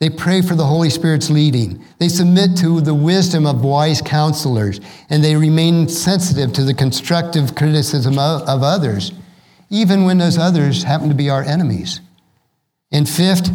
They 0.00 0.10
pray 0.10 0.42
for 0.42 0.56
the 0.56 0.66
Holy 0.66 0.90
Spirit's 0.90 1.30
leading. 1.30 1.84
They 1.98 2.08
submit 2.08 2.56
to 2.56 2.80
the 2.80 2.94
wisdom 2.94 3.46
of 3.46 3.62
wise 3.62 4.02
counselors, 4.02 4.80
and 5.08 5.22
they 5.22 5.36
remain 5.36 5.88
sensitive 5.88 6.52
to 6.54 6.64
the 6.64 6.74
constructive 6.74 7.54
criticism 7.54 8.18
of, 8.18 8.42
of 8.48 8.64
others, 8.64 9.12
even 9.70 10.04
when 10.04 10.18
those 10.18 10.38
others 10.38 10.82
happen 10.82 11.08
to 11.08 11.14
be 11.14 11.30
our 11.30 11.44
enemies. 11.44 12.00
And 12.90 13.08
fifth, 13.08 13.48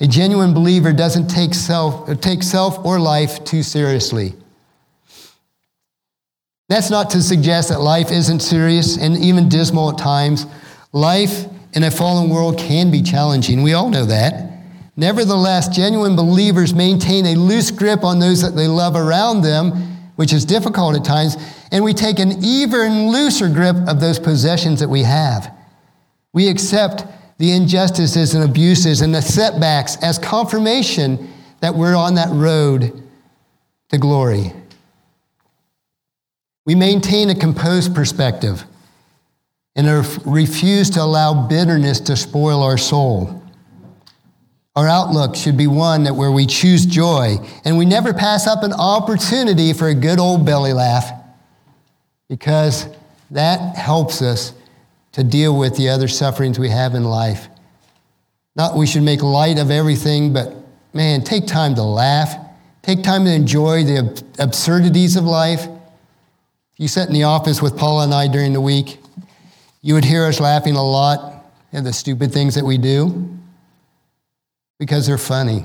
a 0.00 0.08
genuine 0.08 0.52
believer 0.52 0.92
doesn't 0.92 1.28
take 1.28 1.54
self, 1.54 2.20
take 2.20 2.42
self 2.42 2.84
or 2.84 2.98
life 2.98 3.44
too 3.44 3.62
seriously. 3.62 4.34
That's 6.72 6.88
not 6.88 7.10
to 7.10 7.20
suggest 7.20 7.68
that 7.68 7.82
life 7.82 8.10
isn't 8.10 8.40
serious 8.40 8.96
and 8.96 9.14
even 9.18 9.50
dismal 9.50 9.90
at 9.90 9.98
times. 9.98 10.46
Life 10.92 11.44
in 11.74 11.82
a 11.82 11.90
fallen 11.90 12.30
world 12.30 12.58
can 12.58 12.90
be 12.90 13.02
challenging. 13.02 13.62
We 13.62 13.74
all 13.74 13.90
know 13.90 14.06
that. 14.06 14.50
Nevertheless, 14.96 15.68
genuine 15.68 16.16
believers 16.16 16.72
maintain 16.72 17.26
a 17.26 17.34
loose 17.34 17.70
grip 17.70 18.04
on 18.04 18.20
those 18.20 18.40
that 18.40 18.56
they 18.56 18.68
love 18.68 18.96
around 18.96 19.42
them, 19.42 19.72
which 20.16 20.32
is 20.32 20.46
difficult 20.46 20.96
at 20.96 21.04
times, 21.04 21.36
and 21.70 21.84
we 21.84 21.92
take 21.92 22.18
an 22.18 22.42
even 22.42 23.08
looser 23.08 23.50
grip 23.50 23.76
of 23.86 24.00
those 24.00 24.18
possessions 24.18 24.80
that 24.80 24.88
we 24.88 25.02
have. 25.02 25.54
We 26.32 26.48
accept 26.48 27.04
the 27.36 27.52
injustices 27.52 28.34
and 28.34 28.44
abuses 28.44 29.02
and 29.02 29.14
the 29.14 29.20
setbacks 29.20 29.98
as 30.02 30.18
confirmation 30.18 31.34
that 31.60 31.74
we're 31.74 31.94
on 31.94 32.14
that 32.14 32.30
road 32.30 33.02
to 33.90 33.98
glory. 33.98 34.54
We 36.64 36.74
maintain 36.74 37.30
a 37.30 37.34
composed 37.34 37.94
perspective 37.94 38.64
and 39.74 39.86
refuse 40.26 40.90
to 40.90 41.02
allow 41.02 41.46
bitterness 41.46 42.00
to 42.00 42.16
spoil 42.16 42.62
our 42.62 42.78
soul. 42.78 43.42
Our 44.74 44.88
outlook 44.88 45.34
should 45.36 45.56
be 45.56 45.66
one 45.66 46.04
that 46.04 46.14
where 46.14 46.30
we 46.30 46.46
choose 46.46 46.86
joy 46.86 47.36
and 47.64 47.76
we 47.76 47.84
never 47.84 48.14
pass 48.14 48.46
up 48.46 48.62
an 48.62 48.72
opportunity 48.72 49.72
for 49.72 49.88
a 49.88 49.94
good 49.94 50.18
old 50.18 50.46
belly 50.46 50.72
laugh 50.72 51.10
because 52.28 52.86
that 53.30 53.76
helps 53.76 54.22
us 54.22 54.54
to 55.12 55.22
deal 55.24 55.56
with 55.56 55.76
the 55.76 55.90
other 55.90 56.08
sufferings 56.08 56.58
we 56.58 56.70
have 56.70 56.94
in 56.94 57.04
life. 57.04 57.48
Not 58.56 58.76
we 58.76 58.86
should 58.86 59.02
make 59.02 59.22
light 59.22 59.58
of 59.58 59.70
everything, 59.70 60.32
but 60.32 60.54
man, 60.94 61.22
take 61.22 61.46
time 61.46 61.74
to 61.74 61.82
laugh. 61.82 62.34
Take 62.82 63.02
time 63.02 63.24
to 63.24 63.32
enjoy 63.32 63.84
the 63.84 64.24
absurdities 64.38 65.16
of 65.16 65.24
life. 65.24 65.66
You 66.82 66.88
sat 66.88 67.06
in 67.06 67.14
the 67.14 67.22
office 67.22 67.62
with 67.62 67.78
Paula 67.78 68.02
and 68.02 68.12
I 68.12 68.26
during 68.26 68.52
the 68.52 68.60
week, 68.60 68.98
you 69.82 69.94
would 69.94 70.04
hear 70.04 70.24
us 70.24 70.40
laughing 70.40 70.74
a 70.74 70.82
lot 70.82 71.44
at 71.72 71.84
the 71.84 71.92
stupid 71.92 72.32
things 72.32 72.56
that 72.56 72.64
we 72.64 72.76
do 72.76 73.38
because 74.80 75.06
they're 75.06 75.16
funny. 75.16 75.64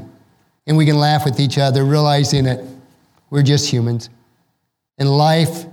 And 0.67 0.77
we 0.77 0.85
can 0.85 0.99
laugh 0.99 1.25
with 1.25 1.39
each 1.39 1.57
other, 1.57 1.83
realizing 1.83 2.43
that 2.43 2.63
we're 3.31 3.41
just 3.41 3.67
humans. 3.67 4.11
And 4.99 5.09
life 5.09 5.65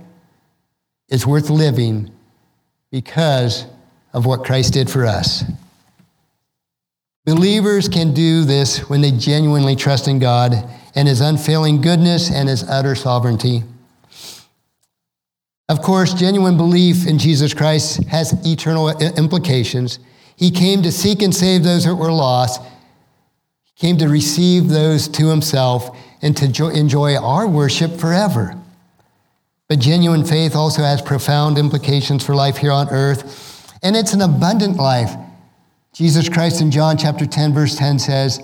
is 1.09 1.27
worth 1.27 1.51
living 1.51 2.09
because 2.89 3.67
of 4.13 4.25
what 4.25 4.45
Christ 4.45 4.73
did 4.73 4.89
for 4.89 5.05
us. 5.05 5.43
Believers 7.23 7.87
can 7.87 8.15
do 8.15 8.45
this 8.45 8.89
when 8.89 9.01
they 9.01 9.11
genuinely 9.11 9.75
trust 9.75 10.07
in 10.07 10.17
God 10.17 10.55
and 10.95 11.07
His 11.07 11.21
unfailing 11.21 11.81
goodness 11.81 12.31
and 12.31 12.49
His 12.49 12.63
utter 12.63 12.95
sovereignty. 12.95 13.61
Of 15.67 15.81
course, 15.81 16.13
genuine 16.13 16.57
belief 16.57 17.07
in 17.07 17.17
Jesus 17.17 17.53
Christ 17.53 18.03
has 18.05 18.33
eternal 18.45 18.89
implications. 18.99 19.99
He 20.35 20.51
came 20.51 20.83
to 20.83 20.91
seek 20.91 21.21
and 21.21 21.33
save 21.33 21.63
those 21.63 21.85
that 21.85 21.95
were 21.95 22.11
lost. 22.11 22.61
He 23.63 23.73
came 23.75 23.97
to 23.97 24.07
receive 24.07 24.69
those 24.69 25.07
to 25.09 25.27
himself 25.27 25.97
and 26.21 26.37
to 26.37 26.69
enjoy 26.69 27.15
our 27.15 27.47
worship 27.47 27.99
forever. 27.99 28.55
But 29.67 29.79
genuine 29.79 30.23
faith 30.23 30.55
also 30.55 30.83
has 30.83 31.01
profound 31.01 31.57
implications 31.57 32.23
for 32.23 32.35
life 32.35 32.57
here 32.57 32.71
on 32.71 32.89
earth, 32.89 33.75
and 33.81 33.95
it's 33.95 34.13
an 34.13 34.21
abundant 34.21 34.77
life. 34.77 35.15
Jesus 35.93 36.29
Christ 36.29 36.61
in 36.61 36.69
John 36.69 36.97
chapter 36.97 37.25
10, 37.25 37.53
verse 37.53 37.75
10 37.75 37.97
says, 37.97 38.39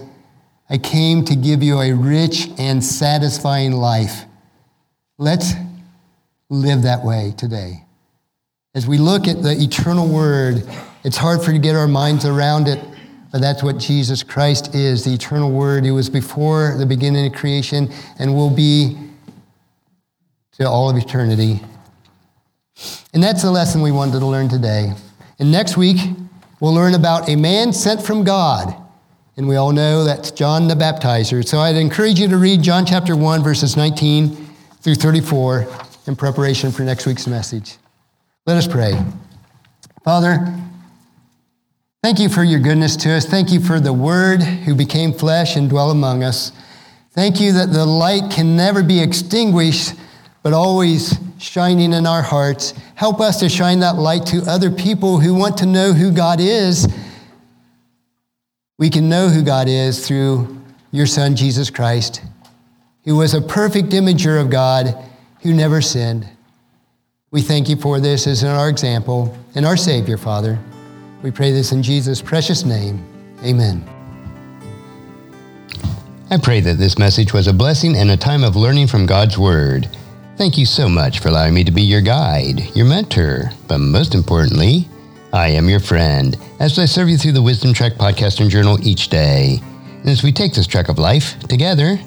I 0.69 0.79
came 0.79 1.23
to 1.25 1.35
give 1.35 1.61
you 1.61 1.79
a 1.79 1.93
rich 1.93 2.49
and 2.57 2.83
satisfying 2.83 3.73
life. 3.73 4.25
Let's 5.19 5.53
live 6.51 6.81
that 6.81 7.03
way 7.05 7.33
today. 7.37 7.85
As 8.75 8.85
we 8.85 8.97
look 8.97 9.25
at 9.25 9.41
the 9.41 9.53
eternal 9.53 10.05
word, 10.05 10.63
it's 11.05 11.15
hard 11.15 11.41
for 11.41 11.51
you 11.51 11.57
to 11.57 11.63
get 11.63 11.77
our 11.77 11.87
minds 11.87 12.25
around 12.25 12.67
it, 12.67 12.83
but 13.31 13.39
that's 13.39 13.63
what 13.63 13.77
Jesus 13.77 14.21
Christ 14.21 14.75
is, 14.75 15.05
the 15.05 15.13
eternal 15.13 15.49
word. 15.49 15.85
He 15.85 15.91
was 15.91 16.09
before 16.09 16.75
the 16.77 16.85
beginning 16.85 17.25
of 17.25 17.33
creation 17.33 17.89
and 18.19 18.35
will 18.35 18.49
be 18.49 18.97
to 20.53 20.67
all 20.67 20.89
of 20.89 20.97
eternity. 20.97 21.61
And 23.13 23.23
that's 23.23 23.43
the 23.43 23.51
lesson 23.51 23.81
we 23.81 23.93
wanted 23.93 24.19
to 24.19 24.25
learn 24.25 24.49
today. 24.49 24.93
And 25.39 25.53
next 25.53 25.77
week, 25.77 25.99
we'll 26.59 26.73
learn 26.73 26.95
about 26.95 27.29
a 27.29 27.37
man 27.37 27.71
sent 27.71 28.03
from 28.03 28.25
God. 28.25 28.75
And 29.37 29.47
we 29.47 29.55
all 29.55 29.71
know 29.71 30.03
that's 30.03 30.31
John 30.31 30.67
the 30.67 30.75
Baptizer. 30.75 31.47
So 31.47 31.59
I'd 31.59 31.77
encourage 31.77 32.19
you 32.19 32.27
to 32.27 32.37
read 32.37 32.61
John 32.61 32.85
chapter 32.85 33.15
1, 33.15 33.41
verses 33.41 33.77
19 33.77 34.49
through 34.81 34.95
34 34.95 35.65
in 36.07 36.15
preparation 36.15 36.71
for 36.71 36.83
next 36.83 37.05
week's 37.05 37.27
message. 37.27 37.77
Let 38.45 38.57
us 38.57 38.67
pray. 38.67 38.93
Father, 40.03 40.53
thank 42.03 42.19
you 42.19 42.27
for 42.27 42.43
your 42.43 42.59
goodness 42.59 42.95
to 42.97 43.11
us. 43.11 43.25
Thank 43.25 43.51
you 43.51 43.59
for 43.59 43.79
the 43.79 43.93
Word 43.93 44.41
who 44.41 44.73
became 44.73 45.13
flesh 45.13 45.55
and 45.55 45.69
dwell 45.69 45.91
among 45.91 46.23
us. 46.23 46.51
Thank 47.11 47.39
you 47.39 47.51
that 47.53 47.71
the 47.71 47.85
light 47.85 48.31
can 48.31 48.55
never 48.55 48.81
be 48.81 49.01
extinguished, 49.01 49.93
but 50.43 50.53
always 50.53 51.19
shining 51.37 51.93
in 51.93 52.07
our 52.07 52.21
hearts. 52.21 52.73
Help 52.95 53.19
us 53.19 53.39
to 53.41 53.49
shine 53.49 53.79
that 53.81 53.95
light 53.95 54.25
to 54.27 54.41
other 54.47 54.71
people 54.71 55.19
who 55.19 55.35
want 55.35 55.57
to 55.57 55.65
know 55.65 55.93
who 55.93 56.11
God 56.11 56.39
is. 56.39 56.87
We 58.79 58.89
can 58.89 59.09
know 59.09 59.29
who 59.29 59.43
God 59.43 59.67
is 59.67 60.07
through 60.07 60.57
your 60.91 61.05
Son, 61.05 61.35
Jesus 61.35 61.69
Christ, 61.69 62.23
who 63.03 63.17
was 63.17 63.33
a 63.33 63.41
perfect 63.41 63.89
imager 63.89 64.41
of 64.41 64.49
God 64.49 64.95
who 65.41 65.53
never 65.53 65.81
sinned. 65.81 66.27
We 67.31 67.41
thank 67.41 67.69
you 67.69 67.75
for 67.75 67.99
this 67.99 68.27
as 68.27 68.43
our 68.43 68.69
example 68.69 69.35
and 69.55 69.65
our 69.65 69.77
Savior, 69.77 70.17
Father. 70.17 70.59
We 71.23 71.31
pray 71.31 71.51
this 71.51 71.71
in 71.71 71.81
Jesus' 71.81 72.21
precious 72.21 72.65
name. 72.65 73.03
Amen. 73.43 73.83
I 76.29 76.37
pray 76.37 76.61
that 76.61 76.77
this 76.77 76.97
message 76.97 77.33
was 77.33 77.47
a 77.47 77.53
blessing 77.53 77.95
and 77.95 78.11
a 78.11 78.17
time 78.17 78.43
of 78.43 78.55
learning 78.55 78.87
from 78.87 79.05
God's 79.05 79.37
Word. 79.37 79.89
Thank 80.37 80.57
you 80.57 80.65
so 80.65 80.87
much 80.87 81.19
for 81.19 81.27
allowing 81.27 81.53
me 81.53 81.63
to 81.63 81.71
be 81.71 81.81
your 81.81 82.01
guide, 82.01 82.75
your 82.75 82.85
mentor, 82.85 83.51
but 83.67 83.79
most 83.79 84.15
importantly, 84.15 84.87
I 85.33 85.49
am 85.49 85.69
your 85.69 85.79
friend 85.79 86.37
as 86.59 86.77
I 86.79 86.85
serve 86.85 87.09
you 87.09 87.17
through 87.17 87.33
the 87.33 87.41
Wisdom 87.41 87.73
Trek 87.73 87.93
podcast 87.93 88.39
and 88.39 88.49
journal 88.49 88.77
each 88.81 89.09
day. 89.09 89.59
And 89.99 90.09
as 90.09 90.23
we 90.23 90.31
take 90.31 90.53
this 90.53 90.67
trek 90.67 90.89
of 90.89 90.99
life 90.99 91.39
together, 91.47 91.99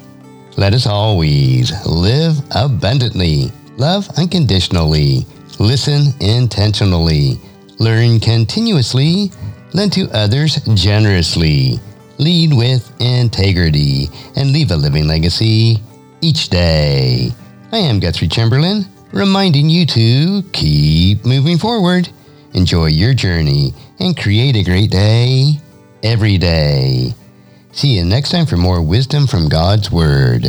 let 0.56 0.72
us 0.72 0.86
always 0.86 1.72
live 1.86 2.36
abundantly, 2.54 3.50
love 3.76 4.08
unconditionally, 4.16 5.26
listen 5.58 6.12
intentionally, 6.20 7.40
learn 7.78 8.20
continuously, 8.20 9.32
lend 9.72 9.92
to 9.92 10.08
others 10.12 10.56
generously, 10.74 11.80
lead 12.18 12.52
with 12.52 12.92
integrity, 13.00 14.08
and 14.36 14.52
leave 14.52 14.70
a 14.70 14.76
living 14.76 15.08
legacy 15.08 15.78
each 16.20 16.48
day. 16.48 17.30
I 17.72 17.78
am 17.78 17.98
Guthrie 17.98 18.28
Chamberlain, 18.28 18.86
reminding 19.12 19.68
you 19.68 19.84
to 19.86 20.42
keep 20.52 21.24
moving 21.24 21.58
forward, 21.58 22.08
enjoy 22.52 22.86
your 22.86 23.14
journey, 23.14 23.74
and 23.98 24.16
create 24.16 24.54
a 24.54 24.62
great 24.62 24.90
day 24.90 25.54
every 26.04 26.38
day. 26.38 27.12
See 27.74 27.88
you 27.88 28.04
next 28.04 28.30
time 28.30 28.46
for 28.46 28.56
more 28.56 28.80
wisdom 28.80 29.26
from 29.26 29.48
God's 29.48 29.90
Word. 29.90 30.46